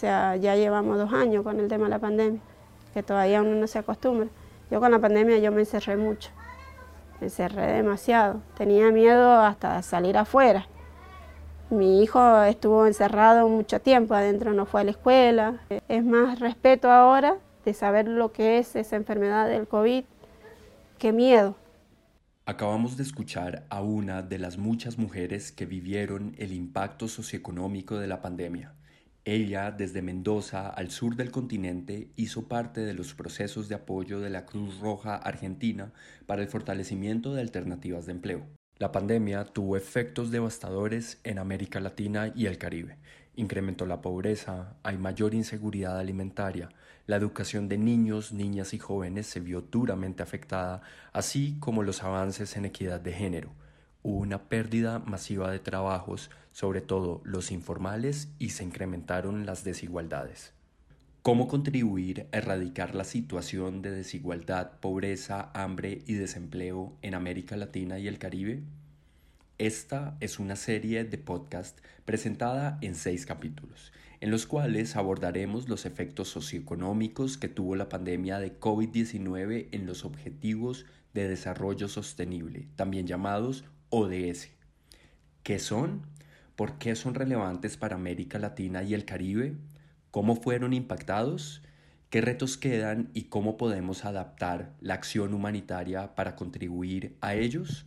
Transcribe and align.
sea, 0.00 0.36
ya 0.36 0.56
llevamos 0.56 0.96
dos 0.96 1.12
años 1.12 1.44
con 1.44 1.60
el 1.60 1.68
tema 1.68 1.84
de 1.84 1.90
la 1.90 1.98
pandemia, 1.98 2.40
que 2.94 3.02
todavía 3.02 3.42
uno 3.42 3.54
no 3.54 3.66
se 3.66 3.78
acostumbra. 3.78 4.28
Yo 4.70 4.80
con 4.80 4.90
la 4.90 4.98
pandemia 4.98 5.38
yo 5.38 5.52
me 5.52 5.60
encerré 5.60 5.96
mucho, 5.96 6.30
me 7.20 7.26
encerré 7.26 7.66
demasiado, 7.72 8.40
tenía 8.56 8.90
miedo 8.90 9.40
hasta 9.40 9.82
salir 9.82 10.16
afuera. 10.16 10.66
Mi 11.68 12.02
hijo 12.02 12.42
estuvo 12.44 12.86
encerrado 12.86 13.48
mucho 13.48 13.80
tiempo, 13.80 14.14
adentro 14.14 14.54
no 14.54 14.66
fue 14.66 14.80
a 14.80 14.84
la 14.84 14.90
escuela. 14.90 15.60
Es 15.88 16.04
más 16.04 16.40
respeto 16.40 16.90
ahora 16.90 17.36
de 17.64 17.74
saber 17.74 18.08
lo 18.08 18.32
que 18.32 18.58
es 18.58 18.74
esa 18.74 18.96
enfermedad 18.96 19.48
del 19.48 19.68
COVID 19.68 20.04
que 20.98 21.12
miedo. 21.12 21.56
Acabamos 22.46 22.96
de 22.96 23.02
escuchar 23.02 23.66
a 23.68 23.82
una 23.82 24.22
de 24.22 24.38
las 24.38 24.56
muchas 24.58 24.98
mujeres 24.98 25.52
que 25.52 25.66
vivieron 25.66 26.34
el 26.38 26.52
impacto 26.52 27.06
socioeconómico 27.06 27.98
de 27.98 28.08
la 28.08 28.20
pandemia. 28.20 28.72
Ella, 29.26 29.70
desde 29.70 30.00
Mendoza, 30.00 30.68
al 30.68 30.90
sur 30.90 31.14
del 31.14 31.30
continente, 31.30 32.08
hizo 32.16 32.48
parte 32.48 32.80
de 32.80 32.94
los 32.94 33.12
procesos 33.12 33.68
de 33.68 33.74
apoyo 33.74 34.18
de 34.18 34.30
la 34.30 34.46
Cruz 34.46 34.78
Roja 34.80 35.14
Argentina 35.14 35.92
para 36.26 36.40
el 36.40 36.48
fortalecimiento 36.48 37.34
de 37.34 37.42
alternativas 37.42 38.06
de 38.06 38.12
empleo. 38.12 38.46
La 38.78 38.92
pandemia 38.92 39.44
tuvo 39.44 39.76
efectos 39.76 40.30
devastadores 40.30 41.20
en 41.22 41.38
América 41.38 41.80
Latina 41.80 42.32
y 42.34 42.46
el 42.46 42.56
Caribe. 42.56 42.96
Incrementó 43.36 43.84
la 43.84 44.00
pobreza, 44.00 44.76
hay 44.82 44.96
mayor 44.96 45.34
inseguridad 45.34 45.98
alimentaria, 45.98 46.70
la 47.06 47.16
educación 47.16 47.68
de 47.68 47.76
niños, 47.76 48.32
niñas 48.32 48.72
y 48.72 48.78
jóvenes 48.78 49.26
se 49.26 49.40
vio 49.40 49.60
duramente 49.60 50.22
afectada, 50.22 50.80
así 51.12 51.58
como 51.60 51.82
los 51.82 52.02
avances 52.02 52.56
en 52.56 52.64
equidad 52.64 53.00
de 53.00 53.12
género. 53.12 53.52
Hubo 54.02 54.18
una 54.18 54.48
pérdida 54.48 54.98
masiva 54.98 55.50
de 55.50 55.58
trabajos, 55.58 56.30
sobre 56.52 56.80
todo 56.80 57.20
los 57.24 57.50
informales, 57.52 58.28
y 58.38 58.50
se 58.50 58.64
incrementaron 58.64 59.44
las 59.44 59.62
desigualdades. 59.62 60.54
¿Cómo 61.22 61.48
contribuir 61.48 62.26
a 62.32 62.38
erradicar 62.38 62.94
la 62.94 63.04
situación 63.04 63.82
de 63.82 63.90
desigualdad, 63.90 64.80
pobreza, 64.80 65.50
hambre 65.52 66.02
y 66.06 66.14
desempleo 66.14 66.96
en 67.02 67.14
América 67.14 67.58
Latina 67.58 67.98
y 67.98 68.08
el 68.08 68.18
Caribe? 68.18 68.62
Esta 69.58 70.16
es 70.20 70.38
una 70.38 70.56
serie 70.56 71.04
de 71.04 71.18
podcast 71.18 71.78
presentada 72.06 72.78
en 72.80 72.94
seis 72.94 73.26
capítulos, 73.26 73.92
en 74.20 74.30
los 74.30 74.46
cuales 74.46 74.96
abordaremos 74.96 75.68
los 75.68 75.84
efectos 75.84 76.28
socioeconómicos 76.28 77.36
que 77.36 77.48
tuvo 77.48 77.76
la 77.76 77.90
pandemia 77.90 78.38
de 78.38 78.58
COVID-19 78.58 79.68
en 79.72 79.84
los 79.84 80.06
Objetivos 80.06 80.86
de 81.12 81.28
Desarrollo 81.28 81.88
Sostenible, 81.88 82.68
también 82.76 83.06
llamados 83.06 83.64
ODS. 83.90 84.48
¿Qué 85.42 85.58
son? 85.58 86.06
¿Por 86.56 86.78
qué 86.78 86.94
son 86.94 87.14
relevantes 87.14 87.76
para 87.76 87.96
América 87.96 88.38
Latina 88.38 88.82
y 88.82 88.94
el 88.94 89.04
Caribe? 89.04 89.56
¿Cómo 90.10 90.36
fueron 90.36 90.72
impactados? 90.72 91.62
¿Qué 92.08 92.20
retos 92.20 92.56
quedan 92.56 93.10
y 93.14 93.24
cómo 93.24 93.56
podemos 93.56 94.04
adaptar 94.04 94.72
la 94.80 94.94
acción 94.94 95.34
humanitaria 95.34 96.14
para 96.14 96.36
contribuir 96.36 97.16
a 97.20 97.34
ellos? 97.34 97.86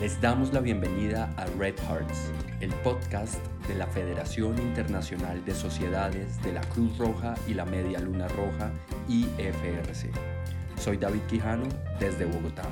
Les 0.00 0.20
damos 0.20 0.52
la 0.52 0.60
bienvenida 0.60 1.32
a 1.36 1.46
Red 1.58 1.76
Hearts, 1.88 2.30
el 2.60 2.70
podcast 2.82 3.44
de 3.66 3.74
la 3.74 3.86
Federación 3.86 4.58
Internacional 4.58 5.44
de 5.44 5.54
Sociedades 5.54 6.42
de 6.42 6.52
la 6.52 6.60
Cruz 6.62 6.98
Roja 6.98 7.34
y 7.48 7.54
la 7.54 7.64
Media 7.64 8.00
Luna 8.00 8.28
Roja, 8.28 8.72
IFRC. 9.08 10.10
Soy 10.78 10.98
David 10.98 11.22
Quijano 11.28 11.66
desde 11.98 12.26
Bogotá 12.26 12.68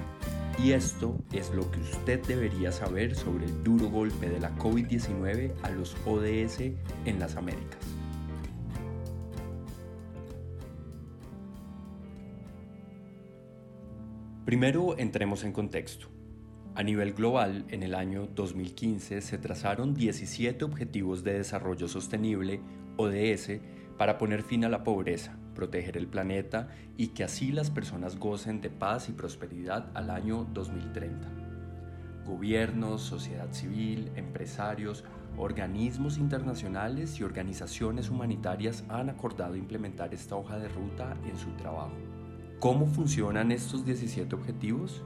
y 0.62 0.72
esto 0.72 1.19
es 1.33 1.50
lo 1.50 1.70
que 1.70 1.80
usted 1.80 2.24
debería 2.27 2.72
saber 2.72 3.14
sobre 3.14 3.47
el 3.47 3.64
duro 3.64 3.88
golpe 3.88 4.28
de 4.28 4.41
la 4.41 4.55
COVID-19 4.56 5.52
a 5.62 5.70
los 5.70 5.97
ODS 6.06 6.60
en 7.05 7.19
las 7.19 7.36
Américas. 7.36 7.80
Primero 14.44 14.98
entremos 14.98 15.42
en 15.44 15.53
contexto. 15.53 16.09
A 16.75 16.82
nivel 16.82 17.15
global, 17.15 17.65
en 17.69 17.82
el 17.82 17.94
año 17.94 18.26
2015 18.26 19.21
se 19.21 19.38
trazaron 19.38 19.94
17 19.94 20.65
Objetivos 20.65 21.25
de 21.25 21.34
Desarrollo 21.34 21.88
Sostenible, 21.88 22.60
ODS, 22.97 23.60
para 23.97 24.19
poner 24.19 24.42
fin 24.42 24.65
a 24.65 24.69
la 24.69 24.82
pobreza, 24.82 25.38
proteger 25.54 25.97
el 25.97 26.06
planeta 26.06 26.69
y 26.97 27.09
que 27.09 27.25
así 27.25 27.53
las 27.53 27.70
personas 27.70 28.19
gocen 28.19 28.60
de 28.60 28.70
paz 28.70 29.09
y 29.09 29.12
prosperidad 29.12 29.91
al 29.94 30.10
año 30.10 30.47
2030. 30.53 31.28
Gobiernos, 32.26 33.03
sociedad 33.03 33.53
civil, 33.53 34.10
empresarios, 34.16 35.04
organismos 35.37 36.19
internacionales 36.19 37.19
y 37.20 37.25
organizaciones 37.25 38.10
humanitarias 38.10 38.84
han 38.88 39.10
acordado 39.10 39.56
implementar 39.56 40.15
esta 40.15 40.37
hoja 40.37 40.59
de 40.59 40.69
ruta 40.69 41.16
en 41.26 41.37
su 41.37 41.50
trabajo. 41.53 41.97
¿Cómo 42.60 42.86
funcionan 42.86 43.53
estos 43.53 43.84
17 43.84 44.34
objetivos? 44.34 45.03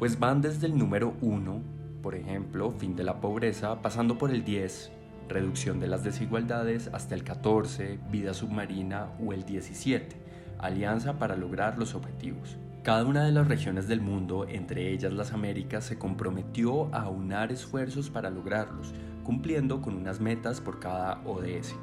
pues 0.00 0.18
van 0.18 0.40
desde 0.40 0.66
el 0.66 0.78
número 0.78 1.12
1, 1.20 1.62
por 2.02 2.14
ejemplo, 2.14 2.70
fin 2.70 2.96
de 2.96 3.04
la 3.04 3.20
pobreza, 3.20 3.82
pasando 3.82 4.16
por 4.16 4.30
el 4.30 4.44
10, 4.46 4.90
reducción 5.30 5.80
de 5.80 5.88
las 5.88 6.04
desigualdades, 6.04 6.90
hasta 6.92 7.14
el 7.14 7.24
14, 7.24 7.98
vida 8.10 8.34
submarina 8.34 9.08
o 9.24 9.32
el 9.32 9.44
17, 9.44 10.16
alianza 10.58 11.18
para 11.18 11.36
lograr 11.36 11.78
los 11.78 11.94
objetivos. 11.94 12.58
Cada 12.82 13.04
una 13.04 13.24
de 13.24 13.32
las 13.32 13.46
regiones 13.46 13.88
del 13.88 14.00
mundo, 14.00 14.46
entre 14.48 14.90
ellas 14.90 15.12
las 15.12 15.32
Américas, 15.32 15.84
se 15.84 15.98
comprometió 15.98 16.94
a 16.94 17.02
aunar 17.02 17.52
esfuerzos 17.52 18.10
para 18.10 18.30
lograrlos, 18.30 18.92
cumpliendo 19.22 19.80
con 19.80 19.96
unas 19.96 20.20
metas 20.20 20.60
por 20.60 20.80
cada 20.80 21.20
ODS. 21.26 21.74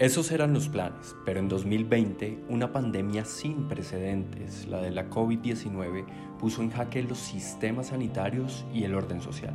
Esos 0.00 0.30
eran 0.30 0.52
los 0.52 0.68
planes, 0.68 1.16
pero 1.24 1.40
en 1.40 1.48
2020 1.48 2.44
una 2.48 2.72
pandemia 2.72 3.24
sin 3.24 3.66
precedentes, 3.66 4.66
la 4.66 4.80
de 4.80 4.92
la 4.92 5.10
COVID-19, 5.10 6.04
puso 6.38 6.62
en 6.62 6.70
jaque 6.70 7.02
los 7.02 7.18
sistemas 7.18 7.88
sanitarios 7.88 8.64
y 8.72 8.84
el 8.84 8.94
orden 8.94 9.20
social. 9.20 9.54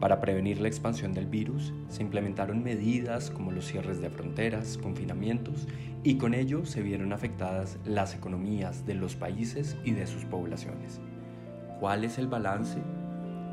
Para 0.00 0.20
prevenir 0.20 0.60
la 0.60 0.68
expansión 0.68 1.14
del 1.14 1.26
virus, 1.26 1.72
se 1.88 2.02
implementaron 2.02 2.62
medidas 2.62 3.30
como 3.30 3.50
los 3.50 3.66
cierres 3.66 4.00
de 4.00 4.10
fronteras, 4.10 4.76
confinamientos, 4.76 5.66
y 6.02 6.18
con 6.18 6.34
ello 6.34 6.66
se 6.66 6.82
vieron 6.82 7.14
afectadas 7.14 7.78
las 7.86 8.14
economías 8.14 8.84
de 8.84 8.94
los 8.94 9.16
países 9.16 9.76
y 9.84 9.92
de 9.92 10.06
sus 10.06 10.24
poblaciones. 10.26 11.00
¿Cuál 11.80 12.04
es 12.04 12.18
el 12.18 12.28
balance? 12.28 12.78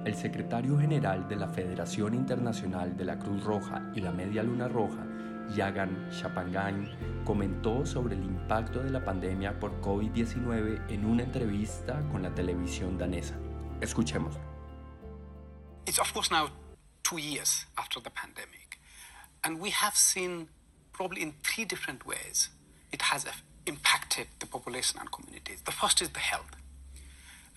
El 0.04 0.16
secretario 0.16 0.78
general 0.78 1.30
de 1.30 1.38
la 1.38 1.48
Federación 1.48 2.14
Internacional 2.14 2.98
de 2.98 3.06
la 3.06 3.20
Cruz 3.20 3.42
Roja 3.46 3.90
y 3.96 4.02
la 4.02 4.12
Media 4.12 4.44
Luna 4.44 4.68
Roja, 4.68 5.08
Yagan 5.56 6.10
Shapangan 6.10 6.90
comentó 7.24 7.86
sobre 7.86 8.16
el 8.16 8.24
impacto 8.24 8.84
de 8.84 8.90
la 8.90 9.04
pandemia 9.06 9.60
por 9.62 9.80
COVID-19 9.80 10.90
en 10.90 11.06
una 11.06 11.24
entrevista 11.24 12.02
con 12.12 12.22
la 12.22 12.36
televisión 12.36 12.98
danesa. 12.98 13.36
Escuchemos. 13.80 14.38
It's 15.86 16.00
of 16.00 16.14
course 16.14 16.32
now 16.32 16.50
two 17.04 17.18
years 17.18 17.66
after 17.78 18.00
the 18.00 18.10
pandemic, 18.10 18.80
and 19.44 19.60
we 19.60 19.72
have 19.72 19.96
seen 19.96 20.48
probably 20.94 21.22
in 21.22 21.34
three 21.44 21.66
different 21.66 22.06
ways 22.06 22.50
it 22.92 23.02
has 23.02 23.26
impacted 23.66 24.28
the 24.40 24.46
population 24.46 25.00
and 25.00 25.12
communities. 25.12 25.62
The 25.66 25.72
first 25.72 26.02
is 26.02 26.10
the 26.10 26.20
health. 26.20 26.56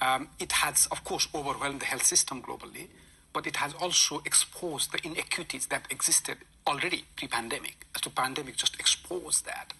Um, 0.00 0.28
it 0.38 0.53
has, 0.53 0.86
of 0.91 1.04
course, 1.04 1.28
overwhelmed 1.34 1.81
the 1.81 1.86
health 1.86 2.04
system 2.04 2.42
globally, 2.42 2.88
but 3.32 3.47
it 3.47 3.56
has 3.56 3.75
also 3.75 4.22
exposed 4.25 4.92
the 4.92 5.00
inequities 5.06 5.66
that 5.66 5.86
existed 5.91 6.38
already 6.66 7.04
pre-pandemic. 7.16 7.86
As 7.94 8.03
the 8.03 8.10
pandemic 8.10 8.56
just 8.56 8.78
exposed 8.81 9.47
that. 9.47 9.72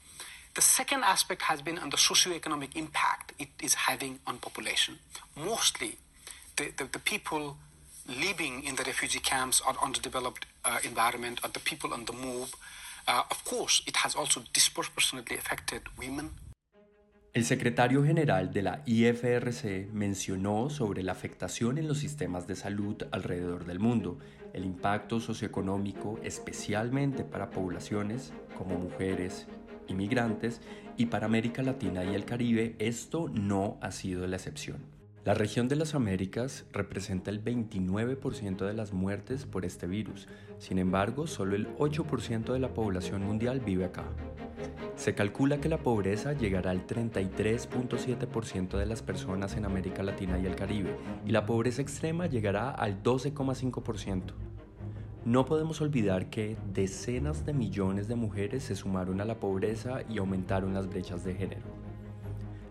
The 0.55 0.63
second 0.63 1.05
aspect 1.05 1.43
has 1.43 1.61
been 1.61 1.79
on 1.79 1.91
the 1.91 1.97
socioeconomic 1.97 2.77
impact 2.77 3.33
it 3.39 3.49
is 3.63 3.75
having 3.75 4.21
on 4.27 4.39
population. 4.39 4.99
Mostly, 5.37 5.99
the, 6.57 6.73
the, 6.77 6.85
the 6.85 6.99
people 6.99 7.59
living 8.09 8.65
in 8.65 8.77
the 8.77 8.85
refugee 8.85 9.21
camps 9.21 9.61
or 9.67 9.75
underdeveloped 9.83 10.47
uh, 10.65 10.79
environment 10.85 11.41
or 11.45 11.51
the 11.51 11.61
people 11.61 11.93
on 11.93 12.05
the 12.05 12.13
move. 12.13 12.55
Uh, 13.09 13.23
of 13.31 13.45
course, 13.45 13.83
it 13.87 13.97
has 13.97 14.15
also 14.15 14.43
disproportionately 14.53 15.37
affected 15.37 15.83
women, 15.99 16.31
El 17.37 17.45
secretario 17.45 18.03
general 18.03 18.51
de 18.51 18.63
la 18.63 18.83
IFRC 18.87 19.91
mencionó 19.93 20.71
sobre 20.71 21.03
la 21.03 21.13
afectación 21.13 21.77
en 21.77 21.87
los 21.87 21.99
sistemas 21.99 22.47
de 22.47 22.57
salud 22.57 22.97
alrededor 23.11 23.67
del 23.67 23.79
mundo, 23.79 24.19
el 24.55 24.65
impacto 24.65 25.21
socioeconómico 25.21 26.19
especialmente 26.23 27.25
para 27.25 27.51
poblaciones 27.51 28.33
como 28.57 28.79
mujeres, 28.79 29.47
inmigrantes 29.87 30.63
y 30.97 31.07
para 31.07 31.27
América 31.27 31.63
Latina 31.63 32.05
y 32.05 32.15
el 32.15 32.25
Caribe 32.25 32.75
esto 32.79 33.29
no 33.29 33.77
ha 33.83 33.93
sido 33.93 34.27
la 34.27 34.37
excepción. 34.37 34.96
La 35.27 35.35
región 35.35 35.67
de 35.67 35.75
las 35.75 35.97
Américas 35.97 36.67
representa 36.73 37.33
el 37.33 37.43
29% 37.43 38.65
de 38.65 38.73
las 38.73 38.93
muertes 38.93 39.45
por 39.45 39.65
este 39.65 39.89
virus, 39.89 40.29
sin 40.59 40.79
embargo, 40.79 41.27
solo 41.27 41.57
el 41.57 41.67
8% 41.79 42.53
de 42.53 42.61
la 42.61 42.73
población 42.73 43.25
mundial 43.25 43.59
vive 43.59 43.87
acá. 43.87 44.05
Se 44.95 45.17
calcula 45.17 45.61
que 45.61 45.69
la 45.69 45.79
pobreza 45.79 46.33
llegará 46.33 46.71
al 46.71 46.87
33.7% 46.87 48.79
de 48.79 48.87
las 48.87 49.03
personas 49.03 49.57
en 49.57 49.65
América 49.65 50.05
Latina 50.05 50.39
y 50.39 50.47
el 50.47 50.55
Caribe, 50.55 50.95
y 51.25 51.33
la 51.33 51.45
pobreza 51.45 51.83
extrema 51.83 52.27
llegará 52.27 52.71
al 52.71 53.03
12,5%. 53.03 54.33
No 55.25 55.45
podemos 55.45 55.81
olvidar 55.81 56.31
que 56.31 56.57
decenas 56.73 57.45
de 57.45 57.53
millones 57.53 58.07
de 58.07 58.15
mujeres 58.15 58.63
se 58.63 58.77
sumaron 58.77 59.21
a 59.21 59.25
la 59.25 59.41
pobreza 59.41 60.03
y 60.09 60.19
aumentaron 60.19 60.73
las 60.73 60.89
brechas 60.89 61.25
de 61.25 61.35
género. 61.35 61.76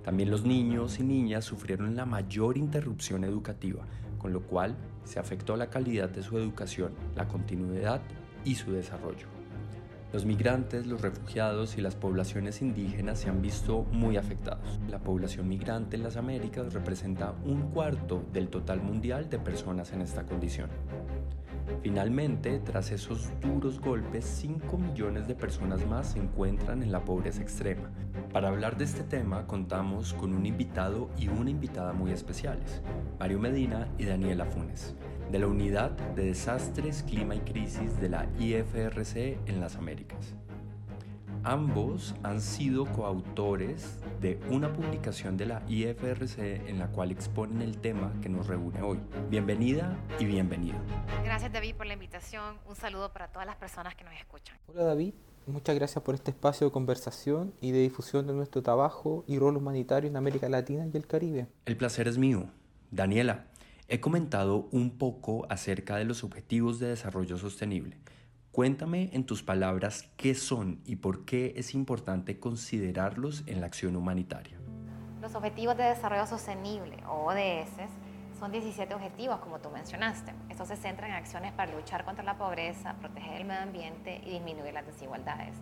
También 0.05 0.29
los 0.29 0.45
niños 0.45 0.99
y 0.99 1.03
niñas 1.03 1.45
sufrieron 1.45 1.95
la 1.95 2.05
mayor 2.05 2.59
interrupción 2.59 3.23
educativa, 3.23 3.87
con 4.19 4.33
lo 4.33 4.43
cual 4.43 4.75
se 5.03 5.17
afectó 5.19 5.57
la 5.57 5.71
calidad 5.71 6.09
de 6.09 6.21
su 6.21 6.37
educación, 6.37 6.91
la 7.15 7.27
continuidad 7.27 8.01
y 8.45 8.53
su 8.53 8.71
desarrollo. 8.71 9.34
Los 10.15 10.25
migrantes, 10.25 10.87
los 10.87 11.01
refugiados 11.01 11.77
y 11.77 11.81
las 11.81 11.97
poblaciones 11.97 12.61
indígenas 12.61 13.19
se 13.19 13.29
han 13.29 13.41
visto 13.41 13.83
muy 13.91 14.15
afectados. 14.15 14.79
La 14.89 14.99
población 14.99 15.49
migrante 15.49 15.97
en 15.97 16.03
las 16.03 16.15
Américas 16.15 16.73
representa 16.73 17.33
un 17.43 17.71
cuarto 17.71 18.23
del 18.31 18.47
total 18.47 18.81
mundial 18.81 19.29
de 19.29 19.39
personas 19.39 19.91
en 19.91 19.99
esta 19.99 20.25
condición. 20.25 20.69
Finalmente, 21.83 22.59
tras 22.59 22.93
esos 22.93 23.29
duros 23.41 23.81
golpes, 23.81 24.23
5 24.23 24.77
millones 24.77 25.27
de 25.27 25.35
personas 25.35 25.85
más 25.85 26.13
se 26.13 26.19
encuentran 26.19 26.81
en 26.81 26.93
la 26.93 27.03
pobreza 27.03 27.41
extrema. 27.41 27.91
Para 28.31 28.47
hablar 28.47 28.77
de 28.77 28.85
este 28.85 29.03
tema 29.03 29.45
contamos 29.47 30.13
con 30.13 30.33
un 30.33 30.45
invitado 30.45 31.09
y 31.17 31.27
una 31.27 31.49
invitada 31.49 31.91
muy 31.91 32.11
especiales, 32.11 32.81
Mario 33.19 33.39
Medina 33.39 33.89
y 33.97 34.05
Daniela 34.05 34.45
Funes 34.45 34.95
de 35.35 35.39
la 35.39 35.47
Unidad 35.47 35.91
de 35.91 36.27
Desastres, 36.27 37.03
Clima 37.03 37.35
y 37.35 37.41
Crisis 37.41 37.99
de 37.99 38.07
la 38.07 38.25
IFRC 38.39 39.37
en 39.47 39.59
las 39.59 39.75
Américas. 39.75 40.33
Ambos 41.43 42.15
han 42.23 42.39
sido 42.39 42.85
coautores 42.85 43.99
de 44.21 44.39
una 44.49 44.71
publicación 44.71 45.35
de 45.35 45.47
la 45.47 45.61
IFRC 45.67 46.69
en 46.69 46.79
la 46.79 46.87
cual 46.87 47.11
exponen 47.11 47.61
el 47.61 47.79
tema 47.79 48.13
que 48.21 48.29
nos 48.29 48.47
reúne 48.47 48.81
hoy. 48.81 48.97
Bienvenida 49.29 49.97
y 50.19 50.25
bienvenido. 50.25 50.77
Gracias 51.25 51.51
David 51.51 51.75
por 51.75 51.85
la 51.85 51.95
invitación. 51.95 52.55
Un 52.65 52.77
saludo 52.77 53.11
para 53.11 53.27
todas 53.27 53.45
las 53.45 53.57
personas 53.57 53.93
que 53.93 54.05
nos 54.05 54.13
escuchan. 54.13 54.57
Hola 54.67 54.83
David, 54.85 55.15
muchas 55.47 55.75
gracias 55.75 56.01
por 56.01 56.15
este 56.15 56.31
espacio 56.31 56.67
de 56.67 56.71
conversación 56.71 57.53
y 57.59 57.71
de 57.71 57.79
difusión 57.79 58.25
de 58.25 58.31
nuestro 58.31 58.63
trabajo 58.63 59.25
y 59.27 59.37
rol 59.37 59.57
humanitario 59.57 60.09
en 60.09 60.15
América 60.15 60.47
Latina 60.47 60.87
y 60.87 60.95
el 60.95 61.05
Caribe. 61.05 61.47
El 61.65 61.75
placer 61.75 62.07
es 62.07 62.17
mío. 62.17 62.45
Daniela, 62.89 63.47
He 63.87 63.99
comentado 63.99 64.67
un 64.71 64.97
poco 64.97 65.45
acerca 65.47 65.97
de 65.97 66.05
los 66.05 66.23
objetivos 66.23 66.79
de 66.79 66.87
desarrollo 66.87 67.37
sostenible. 67.37 67.99
Cuéntame 68.51 69.11
en 69.13 69.27
tus 69.27 69.43
palabras 69.43 70.09
qué 70.17 70.33
son 70.33 70.81
y 70.85 70.95
por 70.95 71.23
qué 71.23 71.53
es 71.55 71.75
importante 71.75 72.39
considerarlos 72.39 73.43
en 73.45 73.61
la 73.61 73.67
acción 73.67 73.95
humanitaria. 73.95 74.57
Los 75.21 75.35
Objetivos 75.35 75.77
de 75.77 75.83
Desarrollo 75.83 76.25
Sostenible, 76.25 76.97
o 77.07 77.27
ODS, 77.27 77.91
son 78.39 78.51
17 78.51 78.91
objetivos, 78.95 79.39
como 79.39 79.59
tú 79.59 79.69
mencionaste. 79.69 80.33
Estos 80.49 80.67
se 80.67 80.77
centran 80.77 81.11
en 81.11 81.17
acciones 81.17 81.53
para 81.53 81.71
luchar 81.71 82.05
contra 82.05 82.23
la 82.23 82.39
pobreza, 82.39 82.95
proteger 82.95 83.41
el 83.41 83.45
medio 83.45 83.61
ambiente 83.61 84.19
y 84.25 84.31
disminuir 84.31 84.73
las 84.73 84.87
desigualdades. 84.87 85.55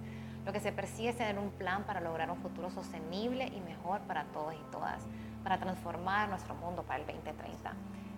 Lo 0.46 0.54
que 0.54 0.62
se 0.62 0.72
persigue 0.72 1.10
es 1.10 1.18
tener 1.18 1.38
un 1.38 1.52
plan 1.52 1.84
para 1.84 2.00
lograr 2.00 2.32
un 2.32 2.38
futuro 2.38 2.70
sostenible 2.70 3.48
y 3.48 3.60
mejor 3.60 4.00
para 4.02 4.24
todos 4.32 4.54
y 4.54 4.72
todas, 4.72 5.04
para 5.44 5.60
transformar 5.60 6.30
nuestro 6.30 6.56
mundo 6.56 6.84
para 6.84 7.02
el 7.02 7.06
2030 7.06 7.74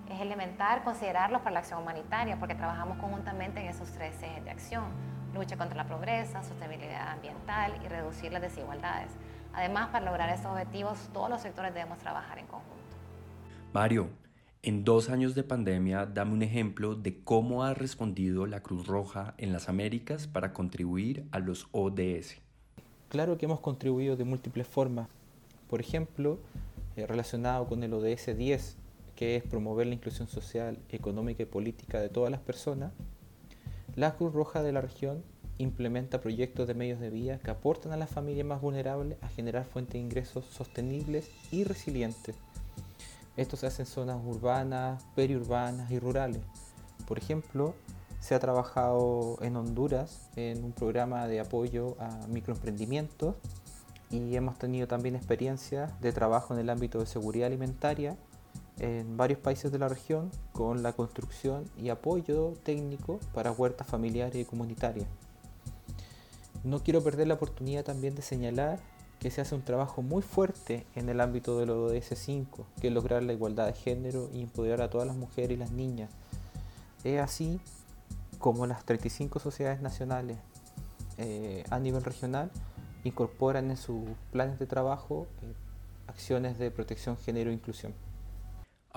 es 0.10 0.22
elemental 0.22 0.84
considerarlos 0.84 1.42
para 1.42 1.54
la 1.54 1.60
acción 1.60 1.82
humanitaria 1.82 2.38
porque 2.40 2.56
trabajamos 2.56 2.98
conjuntamente 2.98 3.60
en 3.60 3.68
esos 3.68 3.92
tres 3.92 4.22
ejes 4.22 4.44
de 4.44 4.52
acción, 4.52 4.86
lucha 5.34 5.58
contra 5.58 5.76
la 5.76 5.88
pobreza, 5.88 6.44
sostenibilidad 6.44 7.10
ambiental 7.10 7.74
y 7.84 7.88
reducir 7.88 8.32
las 8.32 8.42
desigualdades. 8.42 9.12
Además, 9.54 9.90
para 9.90 10.06
lograr 10.06 10.30
estos 10.30 10.52
objetivos, 10.52 11.10
todos 11.14 11.30
los 11.30 11.42
sectores 11.42 11.74
debemos 11.74 11.98
trabajar 12.00 12.40
en 12.40 12.48
conjunto. 12.48 12.76
Mario, 13.74 14.10
en 14.64 14.84
dos 14.84 15.10
años 15.10 15.36
de 15.36 15.44
pandemia, 15.44 16.06
dame 16.06 16.34
un 16.34 16.42
ejemplo 16.42 16.96
de 16.96 17.24
cómo 17.24 17.64
ha 17.64 17.74
respondido 17.74 18.48
la 18.48 18.62
Cruz 18.62 18.88
Roja 18.88 19.34
en 19.38 19.54
las 19.54 19.70
Américas 19.70 20.28
para 20.28 20.54
contribuir 20.54 21.28
a 21.32 21.40
los 21.40 21.68
ODS. 21.72 22.42
Claro 23.10 23.38
que 23.38 23.46
hemos 23.46 23.60
contribuido 23.60 24.16
de 24.16 24.24
múltiples 24.24 24.68
formas. 24.68 25.08
Por 25.70 25.82
ejemplo, 25.82 26.40
eh, 26.96 27.06
relacionado 27.06 27.68
con 27.68 27.84
el 27.84 27.94
ODS 27.94 28.36
10, 28.36 28.78
que 29.16 29.36
es 29.36 29.44
promover 29.44 29.88
la 29.88 29.96
inclusión 29.96 30.28
social, 30.28 30.78
económica 30.90 31.44
y 31.44 31.46
política 31.46 32.00
de 32.00 32.10
todas 32.10 32.32
las 32.32 32.42
personas, 32.42 32.92
la 33.96 34.16
Cruz 34.16 34.34
Roja 34.34 34.62
de 34.62 34.74
la 34.74 34.82
región 34.82 35.24
implementa 35.58 36.20
proyectos 36.20 36.68
de 36.68 36.74
medios 36.74 37.00
de 37.00 37.10
vida 37.10 37.40
que 37.40 37.52
aportan 37.52 37.94
a 37.94 37.98
las 37.98 38.10
familias 38.10 38.46
más 38.46 38.62
vulnerables 38.62 39.18
a 39.22 39.30
generar 39.30 39.64
fuentes 39.66 39.94
de 39.94 40.00
ingresos 40.00 40.46
sostenibles 40.46 41.30
y 41.52 41.64
resilientes. 41.64 42.36
Esto 43.38 43.56
se 43.58 43.68
hace 43.68 43.84
en 43.84 43.88
zonas 43.88 44.20
urbanas, 44.26 45.04
periurbanas 45.16 45.92
y 45.92 46.00
rurales. 46.00 46.42
Por 47.08 47.18
ejemplo, 47.18 47.74
se 48.20 48.34
ha 48.36 48.40
trabajado 48.40 49.38
en 49.42 49.56
Honduras 49.56 50.30
en 50.36 50.64
un 50.64 50.72
programa 50.72 51.28
de 51.28 51.40
apoyo 51.40 51.96
a 52.00 52.28
microemprendimientos 52.28 53.36
y 54.10 54.36
hemos 54.36 54.58
tenido 54.58 54.88
también 54.88 55.16
experiencias 55.16 56.00
de 56.02 56.12
trabajo 56.12 56.54
en 56.54 56.60
el 56.60 56.70
ámbito 56.70 57.00
de 57.00 57.06
seguridad 57.06 57.48
alimentaria 57.48 58.18
en 58.80 59.18
varios 59.18 59.40
países 59.40 59.72
de 59.72 59.80
la 59.80 59.88
región 59.88 60.32
con 60.52 60.84
la 60.84 60.94
construcción 60.94 61.66
y 61.78 61.90
apoyo 61.90 62.54
técnico 62.64 63.20
para 63.34 63.52
huertas 63.52 63.88
familiares 63.88 64.36
y 64.36 64.46
comunitarias. 64.46 65.08
No 66.64 66.82
quiero 66.84 67.04
perder 67.04 67.28
la 67.28 67.36
oportunidad 67.36 67.84
también 67.84 68.16
de 68.16 68.22
señalar 68.22 68.80
que 69.20 69.32
se 69.32 69.42
hace 69.42 69.56
un 69.56 69.64
trabajo 69.64 70.02
muy 70.02 70.22
fuerte 70.22 70.86
en 70.96 71.10
el 71.10 71.22
ámbito 71.22 71.58
del 71.58 71.70
ODS 71.70 72.14
5, 72.16 72.66
que 72.82 72.88
es 72.88 72.94
lograr 72.94 73.24
la 73.24 73.34
igualdad 73.34 73.68
de 73.68 73.74
género 73.74 74.30
y 74.34 74.42
empoderar 74.42 74.82
a 74.82 74.90
todas 74.90 75.08
las 75.08 75.16
mujeres 75.16 75.52
y 75.52 75.60
las 75.60 75.72
niñas. 75.72 76.10
Es 77.04 77.20
así 77.20 77.60
como 78.40 78.66
las 78.68 78.84
35 78.84 79.40
sociedades 79.40 79.82
nacionales 79.82 80.38
eh, 81.18 81.64
a 81.70 81.80
nivel 81.80 82.04
regional 82.04 82.52
incorporan 83.04 83.70
en 83.72 83.78
sus 83.78 84.04
planes 84.32 84.60
de 84.60 84.66
trabajo 84.66 85.28
eh, 85.44 85.54
acciones 86.08 86.58
de 86.58 86.72
protección, 86.72 87.18
género 87.18 87.52
e 87.52 87.54
inclusión. 87.54 87.94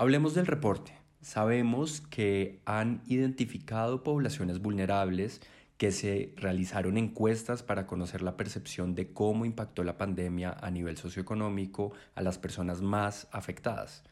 Hablemos 0.00 0.33
del 0.33 0.47
reporte. 0.47 0.97
Sabemos 1.23 2.00
que 2.03 2.62
han 2.67 3.03
identificado 3.06 4.05
poblaciones 4.05 4.62
vulnerables, 4.62 5.41
que 5.77 5.91
se 5.91 6.35
realizaron 6.37 6.97
encuestas 6.97 7.65
para 7.65 7.89
conocer 7.89 8.23
la 8.23 8.37
percepción 8.37 8.95
de 8.95 9.12
cómo 9.12 9.45
impactó 9.45 9.83
la 9.83 9.99
pandemia 9.99 10.56
a 10.61 10.71
nivel 10.71 10.97
socioeconómico 10.97 11.91
a 12.15 12.23
las 12.23 12.39
personas 12.39 12.81
más 12.81 13.27
afectadas. 13.33 14.05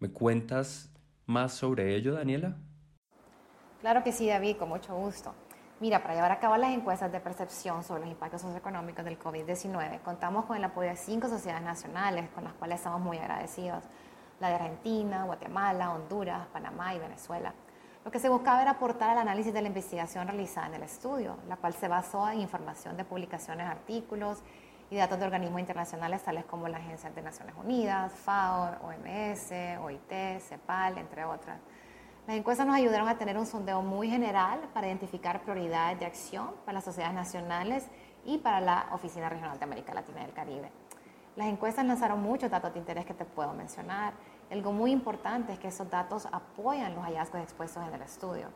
¿Me 0.00 0.10
cuentas 0.10 0.90
más 1.26 1.52
sobre 1.52 1.94
ello, 1.94 2.14
Daniela? 2.14 2.56
Claro 3.80 4.02
que 4.02 4.10
sí, 4.10 4.26
David, 4.26 4.56
con 4.56 4.70
mucho 4.70 4.96
gusto. 4.96 5.32
Mira, 5.78 6.02
para 6.02 6.16
llevar 6.16 6.32
a 6.32 6.40
cabo 6.40 6.56
las 6.56 6.74
encuestas 6.74 7.12
de 7.12 7.20
percepción 7.20 7.84
sobre 7.84 8.00
los 8.00 8.10
impactos 8.10 8.42
socioeconómicos 8.42 9.04
del 9.04 9.16
COVID-19, 9.20 10.02
contamos 10.02 10.46
con 10.46 10.56
el 10.56 10.64
apoyo 10.64 10.88
de 10.88 10.96
cinco 10.96 11.28
sociedades 11.28 11.62
nacionales 11.62 12.28
con 12.30 12.42
las 12.42 12.54
cuales 12.54 12.78
estamos 12.78 13.00
muy 13.00 13.18
agradecidos 13.18 13.84
la 14.40 14.48
de 14.48 14.54
Argentina, 14.54 15.24
Guatemala, 15.24 15.92
Honduras, 15.92 16.46
Panamá 16.52 16.94
y 16.94 16.98
Venezuela. 16.98 17.54
Lo 18.04 18.10
que 18.10 18.20
se 18.20 18.28
buscaba 18.28 18.62
era 18.62 18.72
aportar 18.72 19.10
al 19.10 19.18
análisis 19.18 19.52
de 19.52 19.60
la 19.60 19.68
investigación 19.68 20.26
realizada 20.26 20.68
en 20.68 20.74
el 20.74 20.82
estudio, 20.82 21.36
la 21.48 21.56
cual 21.56 21.74
se 21.74 21.88
basó 21.88 22.28
en 22.28 22.40
información 22.40 22.96
de 22.96 23.04
publicaciones, 23.04 23.66
artículos 23.66 24.38
y 24.90 24.96
datos 24.96 25.18
de 25.18 25.26
organismos 25.26 25.60
internacionales 25.60 26.22
tales 26.22 26.44
como 26.46 26.68
la 26.68 26.78
Agencia 26.78 27.10
de 27.10 27.20
Naciones 27.20 27.54
Unidas, 27.62 28.12
FAO, 28.12 28.76
OMS, 28.82 29.52
OIT, 29.82 30.40
CEPAL, 30.40 30.98
entre 30.98 31.24
otras. 31.24 31.58
Las 32.26 32.36
encuestas 32.36 32.66
nos 32.66 32.76
ayudaron 32.76 33.08
a 33.08 33.18
tener 33.18 33.36
un 33.36 33.46
sondeo 33.46 33.82
muy 33.82 34.08
general 34.08 34.60
para 34.72 34.86
identificar 34.86 35.40
prioridades 35.42 35.98
de 35.98 36.06
acción 36.06 36.50
para 36.64 36.74
las 36.74 36.84
sociedades 36.84 37.14
nacionales 37.14 37.86
y 38.24 38.38
para 38.38 38.60
la 38.60 38.88
Oficina 38.92 39.28
Regional 39.28 39.58
de 39.58 39.64
América 39.64 39.94
Latina 39.94 40.20
y 40.22 40.24
el 40.24 40.32
Caribe. 40.32 40.70
Las 41.36 41.46
encuestas 41.46 41.86
lanzaron 41.86 42.20
muchos 42.20 42.50
datos 42.50 42.72
de 42.72 42.80
interés 42.80 43.06
que 43.06 43.14
te 43.14 43.24
puedo 43.24 43.52
mencionar. 43.54 44.12
Algo 44.50 44.72
muy 44.72 44.92
importante 44.92 45.52
es 45.52 45.58
que 45.58 45.68
esos 45.68 45.90
datos 45.90 46.26
apoyan 46.32 46.94
los 46.94 47.04
hallazgos 47.04 47.42
expuestos 47.42 47.86
en 47.86 47.94
el 47.94 48.02
estudio. 48.02 48.48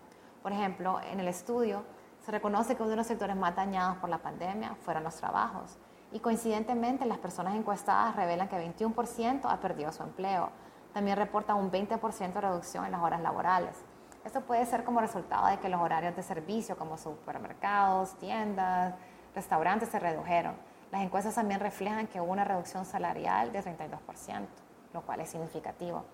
Por 0.43 0.53
ejemplo, 0.53 1.01
en 1.11 1.21
el 1.21 1.29
estudio 1.29 1.85
se 2.25 2.31
reconoce 2.31 2.77
que 2.77 2.83
uno 2.83 2.91
de 2.91 2.97
los 2.97 3.07
sectores 3.07 3.37
más 3.37 3.55
dañados 3.55 3.99
por 3.99 4.09
la 4.09 4.19
pandemia 4.19 4.75
fueron 4.85 5.05
los 5.05 5.17
trabajos. 5.17 5.79
Y 6.13 6.21
coincidentemente, 6.21 7.05
las 7.07 7.19
personas 7.19 7.55
encuestadas 7.55 8.17
revelan 8.17 8.49
que 8.49 8.57
21% 8.57 9.41
ha 9.45 9.61
perdido 9.61 9.93
su 9.93 10.03
empleo. 10.03 10.51
También 10.93 11.17
reportan 11.17 11.57
un 11.57 11.71
20% 11.71 12.33
de 12.33 12.41
reducción 12.41 12.85
en 12.85 12.93
las 12.93 13.03
horas 13.03 13.21
laborales. 13.21 13.77
Esto 14.25 14.41
puede 14.43 14.65
ser 14.67 14.85
como 14.85 15.01
resultado 15.01 15.47
de 15.49 15.59
que 15.59 15.69
los 15.69 15.81
horarios 15.81 16.15
de 16.17 16.23
servicio 16.23 16.77
como 16.77 16.97
supermercados, 16.97 18.15
tiendas, 18.19 18.95
restaurantes 19.35 19.89
se 19.89 19.99
redujeron 19.99 20.55
las 20.93 21.01
encuestas 21.01 21.35
también 21.35 21.59
reflejan 21.59 22.07
que 22.07 22.21
hubo 22.21 22.31
una 22.31 22.45
reducción 22.45 22.85
salarial 22.85 23.51
de 23.51 23.65
32%, 23.65 24.47
lo 24.93 25.03
cual 25.03 25.21
es 25.21 25.31
significativo. 25.31 26.05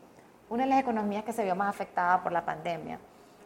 Una 0.51 0.65
de 0.65 0.71
las 0.71 0.81
economías 0.81 1.25
que 1.25 1.33
se 1.33 1.45
vio 1.45 1.55
más 1.55 1.69
afectada 1.69 2.23
por 2.23 2.33
la 2.33 2.45
pandemia 2.45 2.99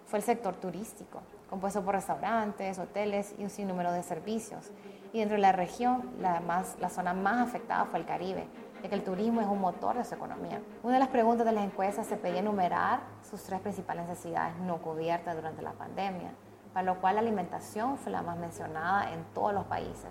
fue 0.07 0.19
el 0.19 0.25
sector 0.25 0.55
turístico, 0.57 1.23
compuesto 1.49 1.83
por 1.83 1.95
restaurantes, 1.95 2.79
hoteles 2.79 3.35
y 3.39 3.45
un 3.45 3.51
sinnúmero 3.51 3.93
de 3.93 4.03
servicios. 4.03 4.71
Y 5.13 5.19
dentro 5.19 5.37
de 5.37 5.43
la 5.43 5.53
región, 5.53 6.11
la, 6.21 6.41
más, 6.41 6.77
la 6.81 6.89
zona 6.89 7.13
más 7.13 7.49
afectada 7.49 7.87
fue 7.87 7.99
el 7.99 8.07
Caribe, 8.07 8.47
ya 8.83 8.89
que 8.89 8.95
el 8.95 9.05
turismo 9.05 9.41
es 9.41 9.47
un 9.47 9.61
motor 9.61 9.97
de 9.97 10.05
su 10.05 10.15
economía. 10.15 10.61
Una 10.83 10.95
de 10.95 11.01
las 11.01 11.09
preguntas 11.09 11.45
de 11.47 11.53
las 11.53 11.65
encuestas 11.65 12.07
se 12.07 12.17
pedía 12.17 12.41
enumerar 12.41 13.01
sus 13.29 13.43
tres 13.43 13.61
principales 13.61 14.07
necesidades 14.07 14.57
no 14.59 14.79
cubiertas 14.79 15.35
durante 15.35 15.63
la 15.63 15.73
pandemia. 15.73 16.33
para 16.73 16.85
lo 16.87 17.01
cual 17.03 17.17
la 17.17 17.21
alimentación 17.21 17.99
fue 17.99 18.13
la 18.13 18.23
más 18.23 18.39
mencionada 18.39 19.13
en 19.13 19.25
todos 19.35 19.53
los 19.53 19.65
países, 19.67 20.11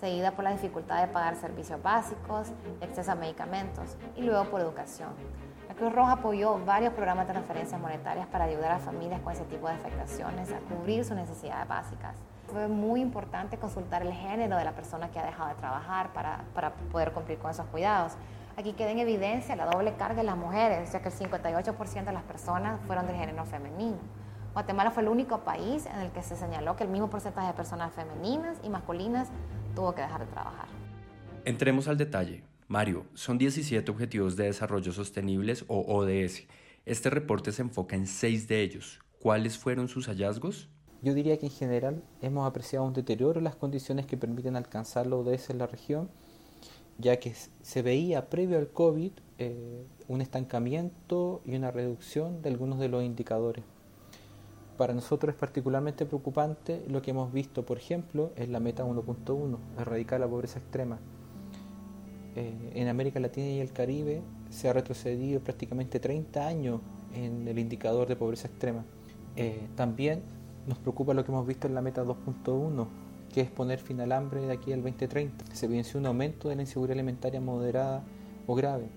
seguida 0.00 0.32
por 0.32 0.44
la 0.44 0.52
dificultad 0.52 1.02
de 1.02 1.08
pagar 1.08 1.36
servicios 1.36 1.80
básicos, 1.82 2.48
acceso 2.80 3.12
a 3.12 3.14
medicamentos 3.14 3.96
y 4.16 4.22
luego 4.22 4.44
por 4.46 4.60
educación. 4.60 5.10
La 5.68 5.74
Cruz 5.74 5.92
Roja 5.92 6.12
apoyó 6.12 6.58
varios 6.64 6.94
programas 6.94 7.26
de 7.26 7.34
transferencias 7.34 7.80
monetarias 7.80 8.26
para 8.26 8.44
ayudar 8.44 8.72
a 8.72 8.78
familias 8.78 9.20
con 9.20 9.32
ese 9.32 9.44
tipo 9.44 9.68
de 9.68 9.74
afectaciones 9.74 10.50
a 10.52 10.58
cubrir 10.74 11.04
sus 11.04 11.16
necesidades 11.16 11.68
básicas. 11.68 12.16
Fue 12.50 12.66
muy 12.66 13.00
importante 13.00 13.58
consultar 13.58 14.02
el 14.02 14.12
género 14.12 14.56
de 14.56 14.64
la 14.64 14.72
persona 14.72 15.10
que 15.10 15.20
ha 15.20 15.24
dejado 15.24 15.50
de 15.50 15.54
trabajar 15.56 16.12
para, 16.12 16.44
para 16.54 16.72
poder 16.72 17.12
cumplir 17.12 17.38
con 17.38 17.50
esos 17.50 17.66
cuidados. 17.66 18.14
Aquí 18.56 18.72
queda 18.72 18.90
en 18.90 18.98
evidencia 18.98 19.54
la 19.54 19.66
doble 19.66 19.94
carga 19.94 20.16
de 20.16 20.24
las 20.24 20.36
mujeres, 20.36 20.90
ya 20.92 21.00
que 21.00 21.10
el 21.10 21.14
58% 21.14 22.04
de 22.04 22.12
las 22.12 22.24
personas 22.24 22.80
fueron 22.86 23.06
del 23.06 23.16
género 23.16 23.44
femenino. 23.44 23.98
Guatemala 24.52 24.90
fue 24.90 25.04
el 25.04 25.08
único 25.08 25.38
país 25.38 25.86
en 25.86 26.00
el 26.00 26.10
que 26.10 26.24
se 26.24 26.34
señaló 26.34 26.74
que 26.74 26.82
el 26.82 26.90
mismo 26.90 27.08
porcentaje 27.08 27.46
de 27.46 27.52
personas 27.52 27.92
femeninas 27.92 28.58
y 28.64 28.68
masculinas 28.68 29.28
tuvo 29.74 29.94
que 29.94 30.02
dejar 30.02 30.26
de 30.26 30.32
trabajar. 30.32 30.68
Entremos 31.44 31.88
al 31.88 31.96
detalle. 31.96 32.44
Mario, 32.68 33.06
son 33.14 33.38
17 33.38 33.90
Objetivos 33.90 34.36
de 34.36 34.44
Desarrollo 34.44 34.92
Sostenibles 34.92 35.64
o 35.66 35.80
ODS. 35.80 36.46
Este 36.86 37.10
reporte 37.10 37.52
se 37.52 37.62
enfoca 37.62 37.96
en 37.96 38.06
seis 38.06 38.46
de 38.46 38.62
ellos. 38.62 39.00
¿Cuáles 39.20 39.58
fueron 39.58 39.88
sus 39.88 40.06
hallazgos? 40.06 40.68
Yo 41.02 41.14
diría 41.14 41.38
que 41.38 41.46
en 41.46 41.52
general 41.52 42.04
hemos 42.20 42.48
apreciado 42.48 42.84
un 42.84 42.92
deterioro 42.92 43.38
en 43.38 43.44
las 43.44 43.56
condiciones 43.56 44.06
que 44.06 44.16
permiten 44.16 44.54
alcanzar 44.54 45.06
los 45.06 45.26
ODS 45.26 45.50
en 45.50 45.58
la 45.58 45.66
región, 45.66 46.10
ya 46.98 47.18
que 47.18 47.34
se 47.62 47.82
veía 47.82 48.28
previo 48.28 48.58
al 48.58 48.68
COVID 48.68 49.12
eh, 49.38 49.86
un 50.08 50.20
estancamiento 50.20 51.40
y 51.44 51.56
una 51.56 51.70
reducción 51.70 52.42
de 52.42 52.50
algunos 52.50 52.78
de 52.78 52.88
los 52.88 53.02
indicadores 53.02 53.64
para 54.80 54.94
nosotros 54.94 55.34
es 55.34 55.38
particularmente 55.38 56.06
preocupante 56.06 56.82
lo 56.88 57.02
que 57.02 57.10
hemos 57.10 57.30
visto, 57.34 57.66
por 57.66 57.76
ejemplo, 57.76 58.32
en 58.36 58.50
la 58.50 58.60
meta 58.60 58.82
1.1, 58.82 59.58
erradicar 59.78 60.18
la 60.18 60.26
pobreza 60.26 60.58
extrema. 60.58 60.98
Eh, 62.34 62.72
en 62.76 62.88
América 62.88 63.20
Latina 63.20 63.46
y 63.46 63.60
el 63.60 63.74
Caribe 63.74 64.22
se 64.48 64.70
ha 64.70 64.72
retrocedido 64.72 65.40
prácticamente 65.40 66.00
30 66.00 66.46
años 66.46 66.80
en 67.14 67.46
el 67.46 67.58
indicador 67.58 68.08
de 68.08 68.16
pobreza 68.16 68.48
extrema. 68.48 68.82
Eh, 69.36 69.68
también 69.76 70.22
nos 70.66 70.78
preocupa 70.78 71.12
lo 71.12 71.26
que 71.26 71.30
hemos 71.30 71.46
visto 71.46 71.66
en 71.66 71.74
la 71.74 71.82
meta 71.82 72.02
2.1, 72.02 72.86
que 73.34 73.42
es 73.42 73.50
poner 73.50 73.80
fin 73.80 74.00
al 74.00 74.12
hambre 74.12 74.40
de 74.40 74.52
aquí 74.54 74.72
al 74.72 74.82
2030. 74.82 75.44
Se 75.52 75.66
evidenció 75.66 76.00
un 76.00 76.06
aumento 76.06 76.48
de 76.48 76.56
la 76.56 76.62
inseguridad 76.62 76.94
alimentaria 76.94 77.42
moderada 77.42 78.02
o 78.46 78.54
grave. 78.54 78.88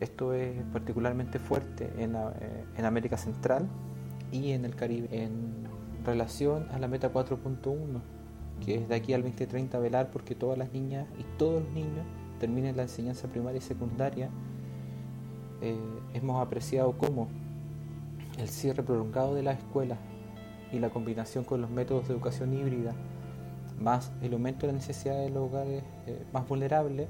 Esto 0.00 0.32
es 0.32 0.62
particularmente 0.72 1.38
fuerte 1.38 1.92
en, 1.98 2.14
eh, 2.14 2.64
en 2.78 2.84
América 2.86 3.18
Central, 3.18 3.68
y 4.32 4.52
en 4.52 4.64
el 4.64 4.74
Caribe. 4.74 5.08
En 5.10 5.66
relación 6.04 6.68
a 6.72 6.78
la 6.78 6.88
meta 6.88 7.12
4.1, 7.12 8.00
que 8.64 8.76
es 8.76 8.88
de 8.88 8.94
aquí 8.94 9.12
al 9.12 9.22
2030 9.22 9.78
velar 9.78 10.10
porque 10.10 10.34
todas 10.34 10.56
las 10.56 10.72
niñas 10.72 11.06
y 11.18 11.24
todos 11.38 11.62
los 11.62 11.72
niños 11.72 12.06
terminen 12.38 12.76
la 12.76 12.82
enseñanza 12.82 13.28
primaria 13.28 13.58
y 13.58 13.62
secundaria, 13.62 14.30
eh, 15.62 15.76
hemos 16.14 16.40
apreciado 16.44 16.96
cómo 16.98 17.28
el 18.38 18.48
cierre 18.48 18.82
prolongado 18.82 19.34
de 19.34 19.42
las 19.42 19.58
escuelas 19.58 19.98
y 20.72 20.78
la 20.78 20.90
combinación 20.90 21.44
con 21.44 21.60
los 21.60 21.70
métodos 21.70 22.08
de 22.08 22.14
educación 22.14 22.52
híbrida, 22.52 22.94
más 23.80 24.12
el 24.22 24.32
aumento 24.32 24.66
de 24.66 24.72
la 24.72 24.78
necesidad 24.78 25.16
de 25.18 25.30
los 25.30 25.50
hogares 25.50 25.82
eh, 26.06 26.24
más 26.32 26.46
vulnerables, 26.48 27.08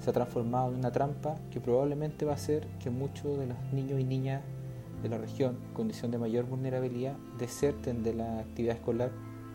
se 0.00 0.10
ha 0.10 0.12
transformado 0.12 0.70
en 0.70 0.78
una 0.78 0.90
trampa 0.90 1.36
que 1.50 1.60
probablemente 1.60 2.24
va 2.24 2.32
a 2.32 2.34
hacer 2.34 2.66
que 2.82 2.90
muchos 2.90 3.38
de 3.38 3.46
los 3.46 3.56
niños 3.72 4.00
y 4.00 4.04
niñas 4.04 4.42
de 5.02 5.08
la 5.08 5.18
región, 5.18 5.56
condición 5.74 6.10
de 6.10 6.18
mayor 6.18 6.44
vulnerabilidad, 6.46 7.16
deserten 7.38 8.02
de 8.02 8.14
la 8.14 8.38
actividad 8.40 8.76
escolar 8.76 9.10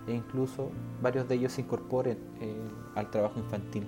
e 0.07 0.13
incluso 0.13 0.69
varios 1.01 1.27
de 1.27 1.35
ellos 1.35 1.53
se 1.53 1.61
incorporen 1.61 2.17
eh, 2.41 2.55
al 2.95 3.09
trabajo 3.11 3.39
infantil. 3.39 3.85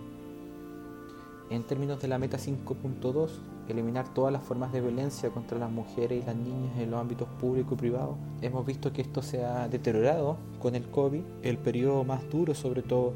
En 1.50 1.64
términos 1.64 2.00
de 2.02 2.08
la 2.08 2.20
meta 2.20 2.38
5.2, 2.38 3.30
eliminar 3.68 4.14
todas 4.14 4.32
las 4.32 4.44
formas 4.44 4.72
de 4.72 4.82
violencia 4.82 5.30
contra 5.30 5.58
las 5.58 5.72
mujeres 5.72 6.22
y 6.22 6.26
las 6.26 6.36
niñas 6.36 6.78
en 6.78 6.92
los 6.92 7.00
ámbitos 7.00 7.28
público 7.40 7.74
y 7.74 7.78
privado, 7.78 8.18
hemos 8.42 8.66
visto 8.66 8.94
que 8.94 9.02
esto 9.02 9.22
se 9.22 9.44
ha 9.44 9.68
deteriorado 9.68 10.38
con 10.60 10.76
el 10.76 10.88
COVID, 10.90 11.22
el 11.44 11.58
periodo 11.58 12.04
más 12.04 12.30
duro 12.30 12.54
sobre 12.54 12.82
todo 12.82 13.14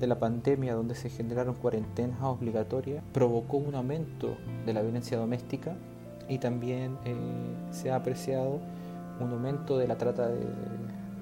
de 0.00 0.06
la 0.06 0.18
pandemia 0.18 0.74
donde 0.74 0.94
se 0.94 1.10
generaron 1.10 1.54
cuarentenas 1.54 2.22
obligatorias, 2.22 3.02
provocó 3.12 3.56
un 3.56 3.74
aumento 3.74 4.36
de 4.64 4.72
la 4.72 4.82
violencia 4.82 5.18
doméstica 5.18 5.76
y 6.28 6.38
también 6.38 6.98
eh, 7.04 7.16
se 7.70 7.90
ha 7.90 7.96
apreciado 7.96 8.60
un 9.20 9.32
aumento 9.32 9.78
de 9.78 9.88
la 9.88 9.96
trata 9.96 10.28
de, 10.28 10.46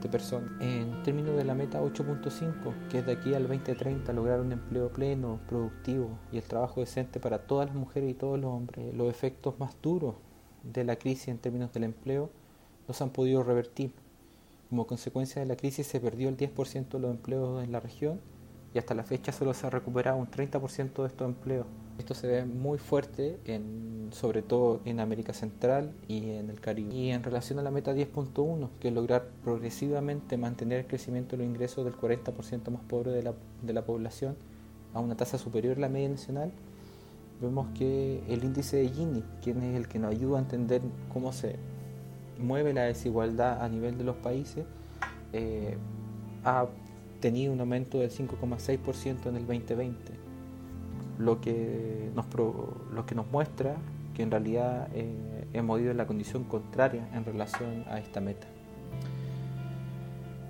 personas. 0.06 0.48
En 0.60 1.02
términos 1.02 1.36
de 1.36 1.42
la 1.42 1.56
meta 1.56 1.82
8.5, 1.82 2.88
que 2.88 3.00
es 3.00 3.06
de 3.06 3.10
aquí 3.10 3.34
al 3.34 3.48
2030 3.48 4.12
lograr 4.12 4.40
un 4.40 4.52
empleo 4.52 4.88
pleno, 4.88 5.40
productivo 5.48 6.10
y 6.30 6.36
el 6.36 6.44
trabajo 6.44 6.78
decente 6.78 7.18
para 7.18 7.38
todas 7.38 7.66
las 7.66 7.74
mujeres 7.74 8.10
y 8.10 8.14
todos 8.14 8.38
los 8.38 8.52
hombres, 8.52 8.94
los 8.94 9.10
efectos 9.10 9.58
más 9.58 9.74
duros 9.82 10.14
de 10.62 10.84
la 10.84 10.94
crisis 10.94 11.26
en 11.26 11.38
términos 11.38 11.72
del 11.72 11.82
empleo 11.82 12.30
no 12.86 12.94
se 12.94 13.02
han 13.02 13.10
podido 13.10 13.42
revertir. 13.42 13.92
Como 14.68 14.86
consecuencia 14.86 15.42
de 15.42 15.48
la 15.48 15.56
crisis 15.56 15.88
se 15.88 15.98
perdió 15.98 16.28
el 16.28 16.36
10% 16.36 16.88
de 16.88 16.98
los 17.00 17.10
empleos 17.10 17.64
en 17.64 17.72
la 17.72 17.80
región 17.80 18.20
y 18.74 18.78
hasta 18.78 18.94
la 18.94 19.02
fecha 19.02 19.32
solo 19.32 19.54
se 19.54 19.66
ha 19.66 19.70
recuperado 19.70 20.18
un 20.18 20.30
30% 20.30 21.02
de 21.02 21.08
estos 21.08 21.26
empleos. 21.26 21.66
Esto 21.98 22.12
se 22.12 22.26
ve 22.26 22.44
muy 22.44 22.78
fuerte, 22.78 23.38
en, 23.46 24.10
sobre 24.12 24.42
todo 24.42 24.80
en 24.84 25.00
América 25.00 25.32
Central 25.32 25.92
y 26.08 26.30
en 26.30 26.50
el 26.50 26.60
Caribe. 26.60 26.94
Y 26.94 27.10
en 27.10 27.22
relación 27.22 27.58
a 27.58 27.62
la 27.62 27.70
meta 27.70 27.94
10.1, 27.94 28.68
que 28.80 28.88
es 28.88 28.94
lograr 28.94 29.28
progresivamente 29.42 30.36
mantener 30.36 30.80
el 30.80 30.86
crecimiento 30.86 31.36
de 31.36 31.44
los 31.44 31.46
ingresos 31.46 31.84
del 31.84 31.94
40% 31.94 32.70
más 32.70 32.82
pobre 32.82 33.12
de 33.12 33.22
la, 33.72 33.82
población 33.82 34.36
a 34.92 35.00
una 35.00 35.16
tasa 35.16 35.38
superior 35.38 35.78
a 35.78 35.80
la 35.80 35.88
media 35.88 36.10
nacional, 36.10 36.52
vemos 37.40 37.66
que 37.74 38.22
el 38.28 38.44
índice 38.44 38.76
de 38.76 38.88
Gini, 38.88 39.24
quien 39.42 39.62
es 39.62 39.76
el 39.76 39.88
que 39.88 39.98
nos 39.98 40.10
ayuda 40.10 40.38
a 40.38 40.42
entender 40.42 40.82
cómo 41.12 41.32
se 41.32 41.56
mueve 42.38 42.74
la 42.74 42.82
desigualdad 42.82 43.62
a 43.62 43.68
nivel 43.70 43.96
de 43.96 44.04
los 44.04 44.16
países, 44.16 44.66
eh, 45.32 45.76
ha 46.44 46.66
tenido 47.20 47.54
un 47.54 47.60
aumento 47.60 47.98
del 47.98 48.10
5,6% 48.10 49.28
en 49.28 49.36
el 49.36 49.46
2020 49.46 50.25
lo 51.18 51.40
que 51.40 52.10
nos, 52.14 52.26
lo 52.92 53.06
que 53.06 53.14
nos 53.14 53.30
muestra 53.30 53.76
que 54.14 54.22
en 54.22 54.30
realidad 54.30 54.88
eh, 54.94 55.46
hemos 55.52 55.80
ido 55.80 55.90
en 55.90 55.98
la 55.98 56.06
condición 56.06 56.44
contraria 56.44 57.08
en 57.12 57.24
relación 57.24 57.84
a 57.88 57.98
esta 57.98 58.20
meta. 58.20 58.46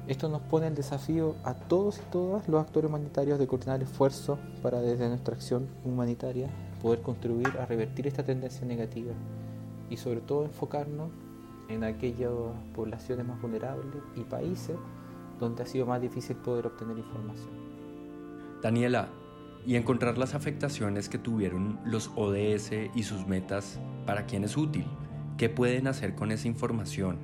Esto 0.06 0.28
nos 0.28 0.40
pone 0.42 0.68
el 0.68 0.76
desafío 0.76 1.34
a 1.42 1.54
todos 1.54 1.98
y 1.98 2.12
todas 2.12 2.48
los 2.48 2.60
actores 2.60 2.88
humanitarios 2.88 3.40
de 3.40 3.48
coordinar 3.48 3.82
esfuerzos 3.82 4.38
para 4.62 4.80
desde 4.80 5.08
nuestra 5.08 5.34
acción 5.34 5.66
humanitaria 5.84 6.48
poder 6.80 7.02
contribuir 7.02 7.48
a 7.60 7.66
revertir 7.66 8.06
esta 8.06 8.22
tendencia 8.22 8.64
negativa 8.64 9.12
y 9.90 9.96
sobre 9.96 10.20
todo 10.20 10.44
enfocarnos 10.44 11.10
en 11.68 11.82
aquellas 11.82 12.30
poblaciones 12.72 13.26
más 13.26 13.42
vulnerables 13.42 14.00
y 14.14 14.20
países 14.20 14.76
donde 15.40 15.64
ha 15.64 15.66
sido 15.66 15.86
más 15.86 16.00
difícil 16.00 16.36
poder 16.36 16.68
obtener 16.68 16.98
información. 16.98 17.50
Daniela, 18.62 19.08
y 19.66 19.74
encontrar 19.74 20.16
las 20.16 20.34
afectaciones 20.34 21.08
que 21.08 21.18
tuvieron 21.18 21.80
los 21.84 22.12
ODS 22.14 22.70
y 22.94 23.02
sus 23.02 23.26
metas 23.26 23.80
para 24.06 24.24
quién 24.24 24.44
es 24.44 24.56
útil, 24.56 24.86
qué 25.36 25.48
pueden 25.48 25.88
hacer 25.88 26.14
con 26.14 26.30
esa 26.30 26.46
información. 26.46 27.18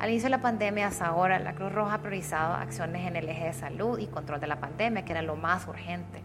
Al 0.00 0.10
inicio 0.10 0.26
de 0.26 0.30
la 0.30 0.42
pandemia 0.42 0.88
hasta 0.88 1.06
ahora, 1.06 1.38
la 1.38 1.54
Cruz 1.54 1.70
Roja 1.70 1.94
ha 1.94 2.02
priorizado 2.02 2.54
acciones 2.54 3.06
en 3.06 3.14
el 3.14 3.28
eje 3.28 3.44
de 3.44 3.52
salud 3.52 4.00
y 4.00 4.08
control 4.08 4.40
de 4.40 4.48
la 4.48 4.58
pandemia, 4.58 5.04
que 5.04 5.12
era 5.12 5.22
lo 5.22 5.36
más 5.36 5.68
urgente. 5.68 6.20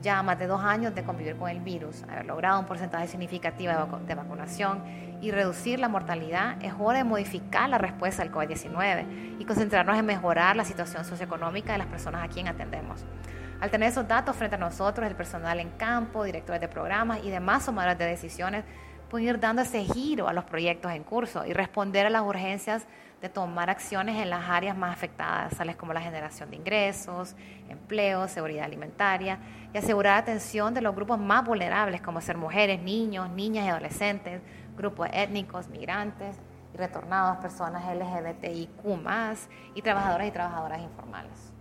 Ya 0.00 0.22
más 0.22 0.38
de 0.38 0.46
dos 0.46 0.62
años 0.62 0.94
de 0.94 1.02
convivir 1.02 1.36
con 1.36 1.50
el 1.50 1.60
virus, 1.60 2.04
haber 2.04 2.24
logrado 2.24 2.58
un 2.58 2.64
porcentaje 2.64 3.08
significativo 3.08 3.72
de 4.06 4.14
vacunación 4.14 4.82
y 5.20 5.32
reducir 5.32 5.80
la 5.80 5.88
mortalidad, 5.88 6.56
es 6.64 6.72
hora 6.78 6.98
de 6.98 7.04
modificar 7.04 7.68
la 7.68 7.76
respuesta 7.76 8.22
al 8.22 8.32
COVID-19 8.32 9.38
y 9.38 9.44
concentrarnos 9.44 9.98
en 9.98 10.06
mejorar 10.06 10.56
la 10.56 10.64
situación 10.64 11.04
socioeconómica 11.04 11.72
de 11.72 11.78
las 11.78 11.88
personas 11.88 12.24
a 12.24 12.28
quien 12.28 12.48
atendemos. 12.48 13.04
Al 13.60 13.70
tener 13.72 13.88
esos 13.88 14.06
datos 14.06 14.36
frente 14.36 14.54
a 14.54 14.58
nosotros, 14.58 15.04
el 15.04 15.16
personal 15.16 15.58
en 15.58 15.70
campo, 15.70 16.22
directores 16.22 16.60
de 16.60 16.68
programas 16.68 17.24
y 17.24 17.30
demás 17.30 17.66
tomadores 17.66 17.98
de 17.98 18.06
decisiones 18.06 18.64
pueden 19.10 19.26
ir 19.26 19.40
dando 19.40 19.62
ese 19.62 19.82
giro 19.82 20.28
a 20.28 20.32
los 20.32 20.44
proyectos 20.44 20.92
en 20.92 21.02
curso 21.02 21.44
y 21.44 21.52
responder 21.52 22.06
a 22.06 22.10
las 22.10 22.22
urgencias 22.22 22.86
de 23.20 23.28
tomar 23.28 23.68
acciones 23.68 24.22
en 24.22 24.30
las 24.30 24.48
áreas 24.48 24.76
más 24.76 24.92
afectadas, 24.92 25.56
tales 25.56 25.74
como 25.74 25.92
la 25.92 26.00
generación 26.00 26.50
de 26.50 26.56
ingresos, 26.56 27.34
empleo, 27.68 28.28
seguridad 28.28 28.64
alimentaria 28.64 29.40
y 29.74 29.78
asegurar 29.78 30.18
atención 30.18 30.72
de 30.72 30.80
los 30.80 30.94
grupos 30.94 31.18
más 31.18 31.44
vulnerables, 31.44 32.00
como 32.00 32.20
ser 32.20 32.36
mujeres, 32.36 32.80
niños, 32.80 33.28
niñas 33.30 33.66
y 33.66 33.70
adolescentes, 33.70 34.40
grupos 34.76 35.08
étnicos, 35.12 35.66
migrantes 35.66 36.36
y 36.72 36.76
retornados, 36.76 37.38
personas 37.38 37.82
LGBTIQ 37.92 38.68
y 39.74 39.82
trabajadoras 39.82 40.28
y 40.28 40.30
trabajadoras 40.30 40.80
informales. 40.80 41.57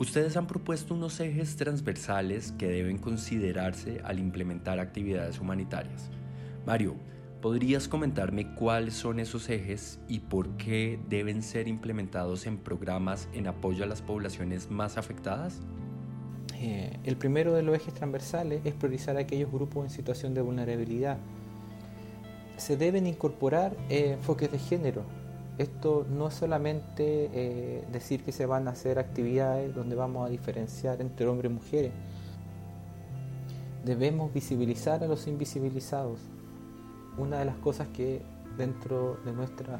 Ustedes 0.00 0.36
han 0.36 0.48
propuesto 0.48 0.94
unos 0.94 1.20
ejes 1.20 1.54
transversales 1.56 2.52
que 2.58 2.66
deben 2.66 2.98
considerarse 2.98 4.00
al 4.02 4.18
implementar 4.18 4.80
actividades 4.80 5.38
humanitarias. 5.38 6.10
Mario, 6.66 6.96
¿Podrías 7.40 7.88
comentarme 7.88 8.54
cuáles 8.54 8.92
son 8.92 9.18
esos 9.18 9.48
ejes 9.48 9.98
y 10.08 10.18
por 10.18 10.58
qué 10.58 11.00
deben 11.08 11.42
ser 11.42 11.68
implementados 11.68 12.46
en 12.46 12.58
programas 12.58 13.30
en 13.32 13.46
apoyo 13.46 13.82
a 13.82 13.86
las 13.86 14.02
poblaciones 14.02 14.70
más 14.70 14.98
afectadas? 14.98 15.60
Eh, 16.58 16.98
el 17.02 17.16
primero 17.16 17.54
de 17.54 17.62
los 17.62 17.74
ejes 17.74 17.94
transversales 17.94 18.60
es 18.64 18.74
priorizar 18.74 19.16
a 19.16 19.20
aquellos 19.20 19.50
grupos 19.50 19.84
en 19.84 19.90
situación 19.90 20.34
de 20.34 20.42
vulnerabilidad. 20.42 21.16
Se 22.58 22.76
deben 22.76 23.06
incorporar 23.06 23.74
eh, 23.88 24.12
enfoques 24.18 24.52
de 24.52 24.58
género. 24.58 25.04
Esto 25.60 26.06
no 26.08 26.28
es 26.28 26.34
solamente 26.34 27.28
eh, 27.34 27.84
decir 27.92 28.24
que 28.24 28.32
se 28.32 28.46
van 28.46 28.66
a 28.66 28.70
hacer 28.70 28.98
actividades 28.98 29.74
donde 29.74 29.94
vamos 29.94 30.26
a 30.26 30.30
diferenciar 30.30 31.02
entre 31.02 31.26
hombres 31.26 31.50
y 31.50 31.54
mujeres. 31.54 31.92
Debemos 33.84 34.32
visibilizar 34.32 35.04
a 35.04 35.06
los 35.06 35.26
invisibilizados. 35.26 36.18
Una 37.18 37.40
de 37.40 37.44
las 37.44 37.56
cosas 37.56 37.88
que 37.88 38.22
dentro 38.56 39.18
de 39.26 39.34
nuestra 39.34 39.78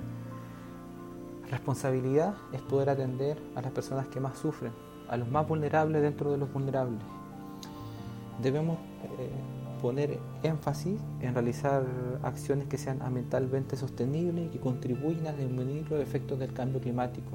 responsabilidad 1.50 2.34
es 2.52 2.60
poder 2.60 2.90
atender 2.90 3.38
a 3.54 3.62
las 3.62 3.72
personas 3.72 4.06
que 4.08 4.20
más 4.20 4.36
sufren 4.36 4.72
a 5.08 5.16
los 5.16 5.30
más 5.30 5.48
vulnerables 5.48 6.02
dentro 6.02 6.30
de 6.30 6.36
los 6.36 6.52
vulnerables. 6.52 7.00
Debemos 8.42 8.76
eh, 9.18 9.30
poner 9.80 10.18
énfasis 10.42 11.00
en 11.20 11.34
realizar 11.34 11.84
acciones 12.22 12.66
que 12.66 12.78
sean 12.78 13.02
ambientalmente 13.02 13.76
sostenibles 13.76 14.46
y 14.46 14.48
que 14.48 14.58
contribuyan 14.58 15.26
a 15.28 15.32
disminuir 15.32 15.90
los 15.90 16.00
efectos 16.00 16.38
del 16.38 16.52
cambio 16.52 16.80
climático. 16.80 17.30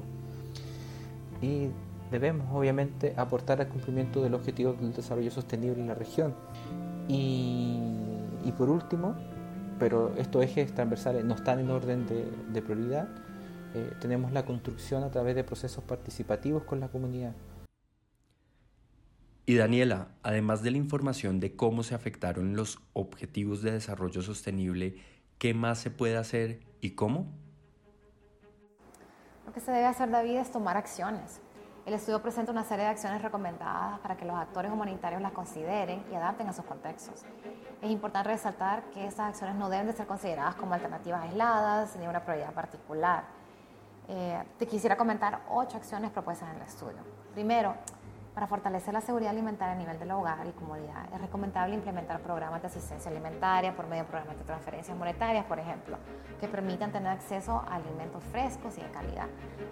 Y 1.42 1.68
debemos 2.10 2.46
obviamente 2.52 3.14
aportar 3.16 3.60
al 3.60 3.68
cumplimiento 3.68 4.22
del 4.22 4.34
objetivo 4.34 4.72
del 4.72 4.92
desarrollo 4.92 5.30
sostenible 5.30 5.80
en 5.80 5.88
la 5.88 5.94
región. 5.94 6.34
Y, 7.08 7.80
por 8.56 8.70
último, 8.70 9.14
pero 9.78 10.14
estos 10.16 10.42
ejes 10.42 10.72
transversales 10.74 11.24
no 11.24 11.34
están 11.34 11.58
en 11.58 11.70
orden 11.70 12.06
de, 12.06 12.62
prioridad, 12.62 13.08
eh, 13.74 13.92
tenemos 14.00 14.32
la 14.32 14.44
construcción 14.46 15.02
a 15.04 15.10
través 15.10 15.34
de 15.34 15.44
procesos 15.44 15.84
participativos 15.84 16.62
con 16.62 16.80
la 16.80 16.88
comunidad. 16.88 17.32
Y 19.48 19.54
Daniela, 19.54 20.08
además 20.24 20.64
de 20.64 20.72
la 20.72 20.78
información 20.78 21.38
de 21.38 21.54
cómo 21.54 21.84
se 21.84 21.94
afectaron 21.94 22.56
los 22.56 22.80
objetivos 22.94 23.62
de 23.62 23.70
desarrollo 23.70 24.20
sostenible, 24.20 24.96
¿qué 25.38 25.54
más 25.54 25.78
se 25.78 25.92
puede 25.92 26.16
hacer 26.16 26.58
y 26.80 26.96
cómo? 26.96 27.28
Lo 29.46 29.52
que 29.52 29.60
se 29.60 29.70
debe 29.70 29.86
hacer, 29.86 30.10
David, 30.10 30.38
es 30.38 30.50
tomar 30.50 30.76
acciones. 30.76 31.40
El 31.86 31.94
estudio 31.94 32.20
presenta 32.20 32.50
una 32.50 32.64
serie 32.64 32.86
de 32.86 32.90
acciones 32.90 33.22
recomendadas 33.22 34.00
para 34.00 34.16
que 34.16 34.24
los 34.24 34.34
actores 34.34 34.72
humanitarios 34.72 35.22
las 35.22 35.30
consideren 35.30 36.02
y 36.10 36.16
adapten 36.16 36.48
a 36.48 36.52
sus 36.52 36.64
contextos. 36.64 37.24
Es 37.80 37.88
importante 37.88 38.30
resaltar 38.30 38.90
que 38.90 39.06
estas 39.06 39.28
acciones 39.28 39.54
no 39.54 39.70
deben 39.70 39.86
de 39.86 39.92
ser 39.92 40.08
consideradas 40.08 40.56
como 40.56 40.74
alternativas 40.74 41.22
aisladas 41.22 41.94
ni 41.94 42.08
una 42.08 42.24
prioridad 42.24 42.52
particular. 42.52 43.22
Eh, 44.08 44.42
te 44.58 44.66
quisiera 44.66 44.96
comentar 44.96 45.42
ocho 45.48 45.76
acciones 45.76 46.10
propuestas 46.10 46.50
en 46.50 46.56
el 46.56 46.62
estudio. 46.62 46.98
Primero, 47.32 47.76
para 48.36 48.48
fortalecer 48.48 48.92
la 48.92 49.00
seguridad 49.00 49.30
alimentaria 49.30 49.74
a 49.74 49.78
nivel 49.78 49.98
del 49.98 50.10
hogar 50.10 50.46
y 50.46 50.50
comunidad, 50.50 51.06
es 51.10 51.18
recomendable 51.22 51.74
implementar 51.74 52.20
programas 52.20 52.60
de 52.60 52.66
asistencia 52.66 53.10
alimentaria 53.10 53.74
por 53.74 53.86
medio 53.86 54.02
de 54.02 54.10
programas 54.10 54.36
de 54.36 54.44
transferencias 54.44 54.94
monetarias, 54.94 55.46
por 55.46 55.58
ejemplo, 55.58 55.96
que 56.38 56.46
permitan 56.46 56.92
tener 56.92 57.12
acceso 57.12 57.64
a 57.66 57.76
alimentos 57.76 58.22
frescos 58.24 58.76
y 58.76 58.82
de 58.82 58.90
calidad. 58.90 59.24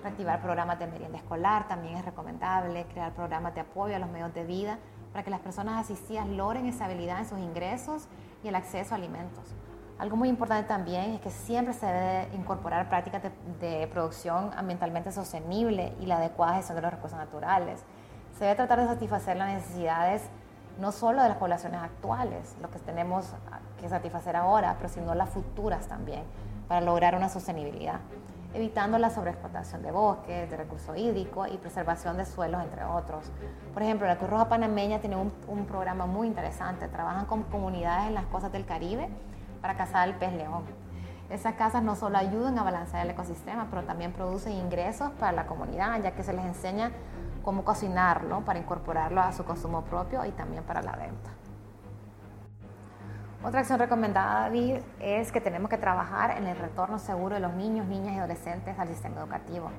Reactivar 0.03 0.41
programas 0.41 0.79
de 0.79 0.87
merienda 0.87 1.19
escolar 1.19 1.69
también 1.69 1.99
es 1.99 2.07
recomendable, 2.07 2.87
crear 2.87 3.13
programas 3.13 3.55
de 3.55 3.61
apoyo 3.61 3.97
a 3.97 3.99
los 3.99 4.09
medios 4.09 4.33
de 4.33 4.45
vida 4.45 4.79
para 5.13 5.23
que 5.23 5.29
las 5.29 5.41
personas 5.41 5.79
asistidas 5.79 6.27
logren 6.27 6.65
estabilidad 6.65 7.19
en 7.19 7.29
sus 7.29 7.41
ingresos 7.41 8.09
y 8.43 8.49
el 8.49 8.55
acceso 8.55 8.95
a 8.95 8.97
alimentos. 8.97 9.45
Algo 9.99 10.17
muy 10.17 10.31
importante 10.31 10.67
también 10.67 11.11
es 11.11 11.21
que 11.21 11.31
siempre 11.31 11.75
se 11.75 11.85
debe 11.85 12.35
incorporar 12.35 12.89
prácticas 12.89 13.23
de, 13.23 13.31
de 13.61 13.87
producción 13.89 14.53
ambientalmente 14.57 15.13
sostenible 15.13 15.95
y 16.01 16.07
la 16.07 16.17
adecuada 16.17 16.55
gestión 16.55 16.77
de 16.77 16.83
los 16.83 16.93
recursos 16.93 17.19
naturales 17.19 17.85
se 18.39 18.45
debe 18.45 18.57
tratar 18.57 18.81
de 18.81 18.87
satisfacer 18.87 19.37
las 19.37 19.53
necesidades 19.55 20.23
no 20.79 20.91
solo 20.91 21.23
de 21.23 21.29
las 21.29 21.39
poblaciones 21.39 21.81
actuales, 21.81 22.57
lo 22.61 22.71
que 22.71 22.79
tenemos 22.81 23.33
que 23.81 23.89
satisfacer 23.89 24.35
ahora, 24.37 24.75
pero 24.77 24.89
sino 24.89 25.15
las 25.15 25.31
futuras 25.31 25.87
también, 25.87 26.25
para 26.67 26.81
lograr 26.81 27.15
una 27.15 27.29
sostenibilidad, 27.29 28.01
evitando 28.53 28.99
la 28.99 29.11
sobreexplotación 29.11 29.83
de 29.83 29.93
bosques, 29.93 30.51
de 30.51 30.57
recursos 30.57 30.97
hídricos 30.97 31.49
y 31.53 31.59
preservación 31.59 32.17
de 32.17 32.25
suelos, 32.25 32.63
entre 32.63 32.85
otros. 32.85 33.31
Por 33.73 33.83
ejemplo, 33.83 34.07
la 34.07 34.17
Cruz 34.17 34.31
Roja 34.31 34.49
Panameña 34.49 34.99
tiene 34.99 35.17
un, 35.17 35.33
un 35.47 35.65
programa 35.67 36.07
muy 36.07 36.27
interesante, 36.27 36.89
trabajan 36.89 37.27
con 37.27 37.45
comunidades 37.45 38.09
en 38.09 38.15
las 38.15 38.27
costas 38.27 38.51
del 38.51 38.67
Caribe 38.67 39.09
para 39.61 39.77
cazar 39.77 40.09
el 40.09 40.15
pez 40.15 40.33
león. 40.33 40.65
Esas 41.31 41.55
casas 41.55 41.83
no 41.83 41.97
solo 41.97 42.19
ayudan 42.19 42.59
a 42.59 42.65
balancear 42.65 43.05
el 43.05 43.11
ecosistema, 43.11 43.69
pero 43.71 43.85
también 43.85 44.13
producen 44.13 44.53
ingresos 44.53 45.11
para 45.13 45.33
la 45.33 45.47
comunidad, 45.47 46.03
ya 46.03 46.11
que 46.11 46.23
se 46.23 46.33
les 46.33 46.45
enseña 46.45 46.91
cómo 47.45 47.65
cocinarlo 47.65 48.41
para 48.41 48.59
incorporarlo 48.59 49.21
a 49.21 49.33
su 49.33 49.45
consumo 49.45 49.83
propio 49.83 50.25
y 50.25 50.33
también 50.33 50.65
para 50.65 50.83
la 50.83 50.97
venta. 50.97 51.31
Otra 53.45 53.61
acción 53.61 53.79
recomendada, 53.79 54.41
David, 54.41 54.79
es 55.01 55.31
que 55.31 55.41
tenemos 55.41 55.69
que 55.69 55.77
trabajar 55.77 56.31
en 56.39 56.47
el 56.47 56.57
retorno 56.57 56.99
seguro 56.99 57.35
de 57.35 57.43
los 57.43 57.53
niños, 57.53 57.87
niñas 57.87 58.15
y 58.15 58.19
adolescentes 58.19 58.79
al 58.79 58.89
sistema 58.89 59.21
educativo. 59.21 59.71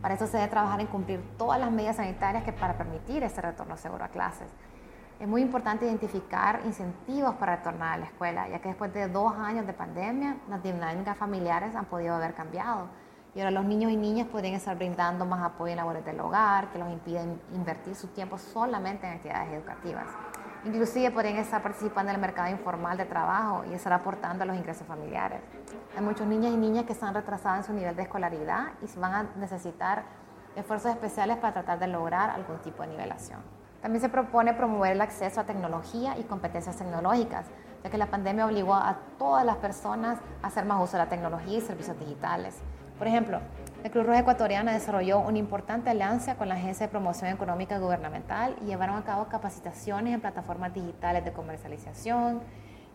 Para 0.00 0.14
eso 0.14 0.26
se 0.26 0.38
debe 0.38 0.48
trabajar 0.48 0.80
en 0.80 0.86
cumplir 0.86 1.22
todas 1.36 1.60
las 1.60 1.70
medidas 1.70 1.96
sanitarias 1.96 2.42
que 2.44 2.54
para 2.54 2.78
permitir 2.78 3.22
ese 3.22 3.42
retorno 3.42 3.76
seguro 3.76 4.04
a 4.04 4.08
clases. 4.08 4.48
Es 5.20 5.28
muy 5.28 5.42
importante 5.42 5.84
identificar 5.84 6.62
incentivos 6.64 7.34
para 7.34 7.56
retornar 7.56 7.92
a 7.92 7.98
la 7.98 8.06
escuela, 8.06 8.48
ya 8.48 8.60
que 8.60 8.68
después 8.68 8.94
de 8.94 9.06
dos 9.08 9.34
años 9.34 9.66
de 9.66 9.74
pandemia, 9.74 10.38
las 10.48 10.62
dinámicas 10.62 11.18
familiares 11.18 11.76
han 11.76 11.84
podido 11.84 12.14
haber 12.14 12.32
cambiado 12.32 12.88
y 13.34 13.40
ahora 13.40 13.50
los 13.50 13.64
niños 13.64 13.92
y 13.92 13.96
niñas 13.96 14.26
pueden 14.28 14.54
estar 14.54 14.76
brindando 14.76 15.24
más 15.24 15.42
apoyo 15.42 15.70
en 15.70 15.76
labores 15.76 16.04
del 16.04 16.18
hogar, 16.20 16.68
que 16.72 16.78
los 16.78 16.90
impiden 16.90 17.40
invertir 17.54 17.94
su 17.94 18.08
tiempo 18.08 18.38
solamente 18.38 19.06
en 19.06 19.14
actividades 19.14 19.52
educativas. 19.52 20.06
Inclusive 20.64 21.10
podrían 21.10 21.36
estar 21.36 21.62
participando 21.62 22.10
en 22.10 22.16
el 22.16 22.20
mercado 22.20 22.50
informal 22.50 22.98
de 22.98 23.06
trabajo 23.06 23.64
y 23.70 23.74
estar 23.74 23.92
aportando 23.92 24.42
a 24.42 24.46
los 24.46 24.56
ingresos 24.56 24.86
familiares. 24.86 25.40
Hay 25.96 26.02
muchos 26.02 26.26
niños 26.26 26.52
y 26.52 26.56
niñas 26.56 26.84
que 26.84 26.92
están 26.92 27.14
retrasados 27.14 27.60
en 27.60 27.64
su 27.64 27.72
nivel 27.72 27.96
de 27.96 28.02
escolaridad 28.02 28.68
y 28.82 28.98
van 28.98 29.14
a 29.14 29.22
necesitar 29.36 30.02
esfuerzos 30.56 30.90
especiales 30.90 31.38
para 31.38 31.54
tratar 31.54 31.78
de 31.78 31.86
lograr 31.86 32.30
algún 32.30 32.58
tipo 32.58 32.82
de 32.82 32.88
nivelación. 32.88 33.40
También 33.80 34.02
se 34.02 34.10
propone 34.10 34.52
promover 34.52 34.92
el 34.92 35.00
acceso 35.00 35.40
a 35.40 35.44
tecnología 35.44 36.18
y 36.18 36.24
competencias 36.24 36.76
tecnológicas, 36.76 37.46
ya 37.82 37.88
que 37.88 37.96
la 37.96 38.06
pandemia 38.06 38.44
obligó 38.44 38.74
a 38.74 38.98
todas 39.18 39.46
las 39.46 39.56
personas 39.56 40.18
a 40.42 40.48
hacer 40.48 40.66
más 40.66 40.82
uso 40.82 40.98
de 40.98 41.04
la 41.04 41.08
tecnología 41.08 41.56
y 41.56 41.60
servicios 41.62 41.98
digitales. 41.98 42.60
Por 43.00 43.08
ejemplo, 43.08 43.40
la 43.82 43.88
Cruz 43.88 44.04
Roja 44.04 44.18
Ecuatoriana 44.18 44.74
desarrolló 44.74 45.20
una 45.20 45.38
importante 45.38 45.88
alianza 45.88 46.34
con 46.34 46.50
la 46.50 46.56
Agencia 46.56 46.84
de 46.84 46.90
Promoción 46.90 47.30
Económica 47.30 47.78
Gubernamental 47.78 48.56
y 48.60 48.66
llevaron 48.66 48.98
a 48.98 49.04
cabo 49.04 49.24
capacitaciones 49.24 50.12
en 50.12 50.20
plataformas 50.20 50.74
digitales 50.74 51.24
de 51.24 51.32
comercialización 51.32 52.42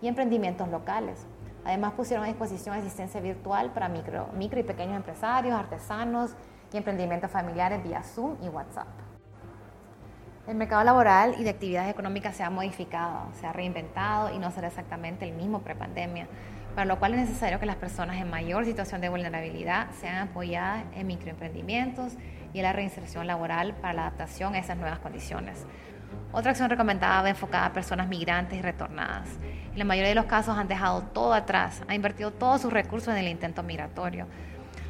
y 0.04 0.08
emprendimientos 0.08 0.70
locales. 0.70 1.26
Además 1.65 1.94
pusieron 1.94 2.24
a 2.24 2.28
disposición 2.28 2.76
asistencia 2.76 3.20
virtual 3.20 3.72
para 3.72 3.89
micro, 3.89 4.28
micro 4.38 4.60
y 4.60 4.63
pequeños 4.63 4.96
empresarios, 4.96 5.56
artesanos 5.56 6.36
y 6.72 6.78
emprendimientos 6.78 7.32
familiares 7.32 7.84
vía 7.84 8.04
Zoom 8.04 8.36
y 8.44 8.50
WhatsApp. 8.50 8.86
El 10.48 10.56
mercado 10.56 10.84
laboral 10.84 11.34
y 11.39 11.44
de 11.44 11.50
actividades 11.50 11.89
económicas 11.89 12.36
se 12.36 12.44
ha 12.44 12.52
modificado, 12.52 13.34
se 13.41 13.48
ha 13.48 13.54
reinventado 13.54 14.32
y 14.36 14.38
no 14.38 14.52
será 14.52 14.68
exactamente 14.68 15.26
el 15.28 15.34
mismo 15.34 15.62
prepandemia 15.62 16.28
para 16.76 16.86
lo 16.86 17.00
cual 17.00 17.14
es 17.14 17.22
necesario 17.22 17.60
que 17.60 17.66
las 17.66 17.78
personas 17.78 18.18
en 18.18 18.30
mayor 18.30 18.66
situación 18.66 19.00
de 19.00 19.08
vulnerabilidad 19.08 19.88
sean 20.02 20.28
apoyadas 20.28 20.84
en 20.94 21.08
microemprendimientos 21.08 22.14
y 22.54 22.60
en 22.60 22.64
la 22.64 22.74
reinserción 22.74 23.26
laboral 23.26 23.74
para 23.76 23.94
la 23.94 24.02
adaptación 24.04 24.56
a 24.56 24.60
esas 24.60 24.78
nuevas 24.78 25.00
condiciones. 25.00 25.66
Otra 26.34 26.52
acción 26.52 26.70
recomendada 26.70 27.22
va 27.22 27.30
enfocada 27.30 27.68
a 27.68 27.74
personas 27.74 28.10
migrantes 28.10 28.60
y 28.60 28.62
retornadas. 28.62 29.30
En 29.72 29.80
la 29.80 29.86
mayoría 29.86 30.10
de 30.10 30.16
los 30.16 30.26
casos 30.26 30.58
han 30.58 30.68
dejado 30.68 31.02
todo 31.02 31.34
atrás, 31.34 31.82
han 31.88 31.96
invertido 31.96 32.32
todos 32.32 32.62
sus 32.62 32.74
recursos 32.74 33.14
en 33.14 33.20
el 33.20 33.30
intento 33.30 33.64
migratorio. 33.64 34.28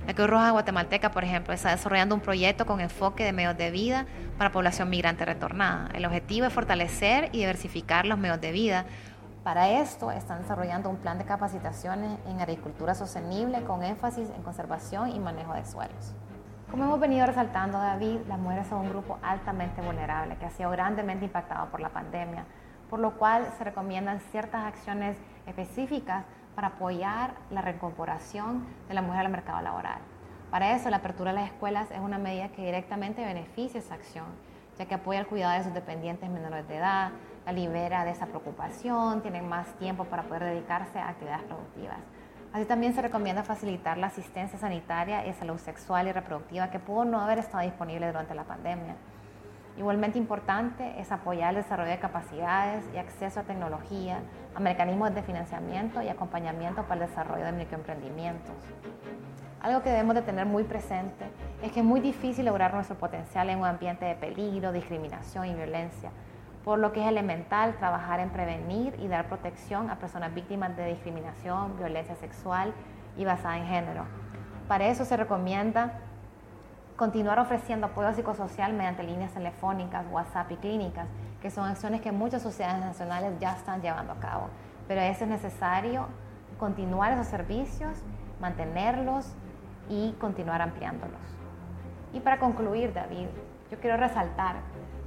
La 0.07 0.13
Cruz 0.13 0.29
Roja 0.29 0.51
Guatemalteca, 0.51 1.11
por 1.11 1.23
ejemplo, 1.23 1.53
está 1.53 1.71
desarrollando 1.71 2.13
un 2.13 2.21
proyecto 2.21 2.67
con 2.67 2.79
enfoque 2.79 3.23
de 3.23 3.31
medios 3.31 3.57
de 3.57 3.71
vida 3.71 4.05
para 4.37 4.51
población 4.51 4.89
migrante 4.89 5.25
retornada. 5.25 5.89
El 5.95 6.05
objetivo 6.05 6.45
es 6.45 6.53
fortalecer 6.53 7.29
y 7.31 7.39
diversificar 7.39 8.05
los 8.05 8.19
medios 8.19 8.39
de 8.39 8.51
vida 8.51 8.85
para 9.45 9.69
esto 9.69 10.09
están 10.09 10.41
desarrollando 10.41 10.89
un 10.89 10.95
plan 10.97 11.19
de 11.19 11.23
capacitaciones 11.23 12.17
en 12.25 12.41
agricultura 12.41 12.95
sostenible 12.95 13.63
con 13.63 13.83
énfasis 13.83 14.27
en 14.31 14.41
conservación 14.41 15.09
y 15.09 15.19
manejo 15.19 15.53
de 15.53 15.63
suelos. 15.65 16.15
Como 16.71 16.85
hemos 16.85 16.99
venido 16.99 17.27
resaltando, 17.27 17.77
David, 17.77 18.21
las 18.27 18.39
mujeres 18.39 18.65
son 18.65 18.79
un 18.79 18.89
grupo 18.89 19.19
altamente 19.21 19.83
vulnerable 19.83 20.35
que 20.37 20.47
ha 20.47 20.49
sido 20.49 20.71
grandemente 20.71 21.25
impactado 21.25 21.67
por 21.67 21.79
la 21.79 21.89
pandemia, 21.89 22.43
por 22.89 22.97
lo 22.97 23.19
cual 23.19 23.47
se 23.59 23.63
recomiendan 23.63 24.19
ciertas 24.31 24.65
acciones 24.65 25.15
específicas 25.45 26.25
para 26.55 26.69
apoyar 26.69 27.35
la 27.51 27.61
reincorporación 27.61 28.65
de 28.87 28.95
la 28.95 29.03
mujer 29.03 29.27
al 29.27 29.31
mercado 29.31 29.61
laboral. 29.61 29.99
Para 30.49 30.75
eso, 30.75 30.89
la 30.89 30.97
apertura 30.97 31.33
de 31.33 31.41
las 31.41 31.51
escuelas 31.51 31.91
es 31.91 31.99
una 31.99 32.17
medida 32.17 32.49
que 32.49 32.65
directamente 32.65 33.23
beneficia 33.23 33.79
esa 33.79 33.93
acción, 33.93 34.25
ya 34.79 34.87
que 34.87 34.95
apoya 34.95 35.19
el 35.19 35.27
cuidado 35.27 35.55
de 35.55 35.65
sus 35.65 35.73
dependientes 35.75 36.31
menores 36.31 36.67
de 36.67 36.77
edad, 36.77 37.11
la 37.45 37.51
libera 37.51 38.03
de 38.05 38.11
esa 38.11 38.25
preocupación, 38.25 39.21
tienen 39.21 39.47
más 39.47 39.67
tiempo 39.77 40.05
para 40.05 40.23
poder 40.23 40.45
dedicarse 40.45 40.99
a 40.99 41.09
actividades 41.09 41.43
productivas. 41.43 41.99
Así 42.53 42.65
también 42.65 42.93
se 42.93 43.01
recomienda 43.01 43.43
facilitar 43.43 43.97
la 43.97 44.07
asistencia 44.07 44.57
sanitaria 44.57 45.27
y 45.27 45.33
salud 45.33 45.57
sexual 45.57 46.07
y 46.07 46.11
reproductiva 46.11 46.71
que 46.71 46.79
pudo 46.79 47.05
no 47.05 47.19
haber 47.19 47.39
estado 47.39 47.63
disponible 47.63 48.07
durante 48.07 48.33
la 48.33 48.45
pandemia. 48.45 48.95
Igualmente 49.77 50.17
importante 50.17 50.99
es 50.99 51.11
apoyar 51.11 51.49
el 51.49 51.61
desarrollo 51.61 51.89
de 51.89 51.99
capacidades 51.99 52.85
y 52.93 52.97
acceso 52.97 53.41
a 53.41 53.43
tecnología, 53.43 54.19
a 54.55 54.61
mecanismos 54.61 55.13
de 55.13 55.21
financiamiento 55.21 56.01
y 56.01 56.07
acompañamiento 56.07 56.83
para 56.83 57.03
el 57.03 57.09
desarrollo 57.09 57.43
de 57.43 57.51
microemprendimientos. 57.51 58.55
Algo 59.59 59.83
que 59.83 59.89
debemos 59.89 60.15
de 60.15 60.21
tener 60.21 60.45
muy 60.45 60.63
presente 60.63 61.25
es 61.61 61.73
que 61.73 61.81
es 61.81 61.85
muy 61.85 61.99
difícil 61.99 62.45
lograr 62.45 62.73
nuestro 62.73 62.95
potencial 62.97 63.49
en 63.49 63.59
un 63.59 63.65
ambiente 63.65 64.05
de 64.05 64.15
peligro, 64.15 64.71
discriminación 64.71 65.45
y 65.47 65.55
violencia, 65.55 66.11
por 66.65 66.79
lo 66.79 66.91
que 66.91 67.01
es 67.01 67.07
elemental 67.07 67.75
trabajar 67.75 68.19
en 68.19 68.31
prevenir 68.31 68.95
y 68.99 69.07
dar 69.07 69.27
protección 69.27 69.91
a 69.91 69.99
personas 69.99 70.33
víctimas 70.33 70.75
de 70.75 70.87
discriminación, 70.87 71.77
violencia 71.77 72.15
sexual 72.15 72.73
y 73.15 73.23
basada 73.23 73.57
en 73.59 73.67
género. 73.67 74.05
Para 74.67 74.87
eso 74.87 75.05
se 75.05 75.15
recomienda 75.15 75.99
continuar 76.95 77.37
ofreciendo 77.39 77.85
apoyo 77.85 78.11
psicosocial 78.13 78.73
mediante 78.73 79.03
líneas 79.03 79.31
telefónicas, 79.31 80.07
WhatsApp 80.09 80.51
y 80.53 80.55
clínicas, 80.55 81.07
que 81.39 81.51
son 81.51 81.69
acciones 81.69 82.01
que 82.01 82.11
muchas 82.11 82.41
sociedades 82.41 82.83
nacionales 82.83 83.33
ya 83.39 83.53
están 83.53 83.83
llevando 83.83 84.13
a 84.13 84.19
cabo. 84.19 84.49
Pero 84.87 85.01
es 85.01 85.21
necesario 85.27 86.07
continuar 86.57 87.11
esos 87.11 87.27
servicios, 87.27 88.03
mantenerlos 88.41 89.35
y 89.87 90.13
continuar 90.13 90.63
ampliándolos. 90.63 91.21
Y 92.11 92.21
para 92.21 92.39
concluir, 92.39 92.91
David, 92.91 93.27
yo 93.69 93.79
quiero 93.79 93.97
resaltar 93.97 94.55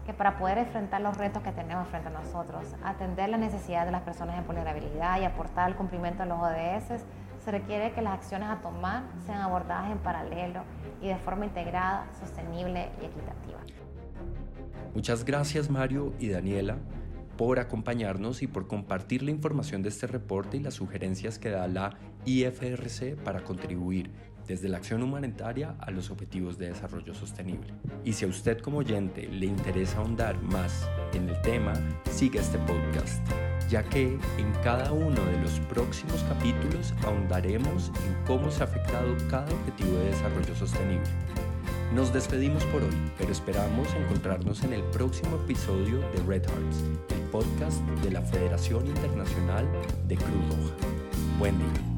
que 0.08 0.14
para 0.14 0.38
poder 0.38 0.56
enfrentar 0.56 1.02
los 1.02 1.18
retos 1.18 1.42
que 1.42 1.52
tenemos 1.52 1.86
frente 1.88 2.08
a 2.08 2.10
nosotros, 2.10 2.64
atender 2.82 3.28
las 3.28 3.38
necesidades 3.38 3.84
de 3.84 3.92
las 3.92 4.00
personas 4.00 4.38
en 4.38 4.46
vulnerabilidad 4.46 5.20
y 5.20 5.24
aportar 5.24 5.66
al 5.66 5.76
cumplimiento 5.76 6.22
de 6.22 6.30
los 6.30 6.38
ODS, 6.38 7.04
se 7.44 7.50
requiere 7.50 7.92
que 7.92 8.00
las 8.00 8.14
acciones 8.14 8.48
a 8.48 8.56
tomar 8.62 9.02
sean 9.26 9.42
abordadas 9.42 9.92
en 9.92 9.98
paralelo 9.98 10.62
y 11.02 11.08
de 11.08 11.16
forma 11.16 11.44
integrada, 11.44 12.06
sostenible 12.18 12.88
y 13.02 13.04
equitativa. 13.04 13.58
Muchas 14.94 15.26
gracias 15.26 15.68
Mario 15.68 16.14
y 16.18 16.30
Daniela 16.30 16.78
por 17.36 17.58
acompañarnos 17.58 18.40
y 18.40 18.46
por 18.46 18.66
compartir 18.66 19.22
la 19.22 19.30
información 19.30 19.82
de 19.82 19.90
este 19.90 20.06
reporte 20.06 20.56
y 20.56 20.60
las 20.60 20.72
sugerencias 20.72 21.38
que 21.38 21.50
da 21.50 21.68
la 21.68 21.98
IFRC 22.24 23.14
para 23.22 23.44
contribuir 23.44 24.10
desde 24.48 24.68
la 24.68 24.78
acción 24.78 25.02
humanitaria 25.02 25.76
a 25.78 25.90
los 25.90 26.10
objetivos 26.10 26.58
de 26.58 26.70
desarrollo 26.70 27.14
sostenible. 27.14 27.72
Y 28.04 28.14
si 28.14 28.24
a 28.24 28.28
usted 28.28 28.58
como 28.60 28.78
oyente 28.78 29.28
le 29.28 29.46
interesa 29.46 29.98
ahondar 29.98 30.42
más 30.42 30.88
en 31.12 31.28
el 31.28 31.40
tema, 31.42 31.74
siga 32.10 32.40
este 32.40 32.58
podcast, 32.58 33.22
ya 33.68 33.82
que 33.82 34.18
en 34.38 34.52
cada 34.64 34.90
uno 34.92 35.22
de 35.26 35.40
los 35.42 35.60
próximos 35.68 36.24
capítulos 36.24 36.94
ahondaremos 37.04 37.92
en 38.06 38.24
cómo 38.26 38.50
se 38.50 38.62
ha 38.62 38.64
afectado 38.64 39.14
cada 39.28 39.52
objetivo 39.52 39.96
de 39.98 40.06
desarrollo 40.06 40.54
sostenible. 40.56 41.10
Nos 41.94 42.12
despedimos 42.12 42.64
por 42.66 42.82
hoy, 42.82 43.12
pero 43.16 43.32
esperamos 43.32 43.88
encontrarnos 43.94 44.62
en 44.62 44.74
el 44.74 44.82
próximo 44.84 45.36
episodio 45.36 46.00
de 46.10 46.22
Red 46.26 46.44
Hearts, 46.46 46.84
el 47.10 47.20
podcast 47.30 47.80
de 48.02 48.10
la 48.10 48.22
Federación 48.22 48.86
Internacional 48.86 49.66
de 50.06 50.16
Cruz 50.16 50.48
Roja. 50.48 50.74
Buen 51.38 51.58
día. 51.58 51.97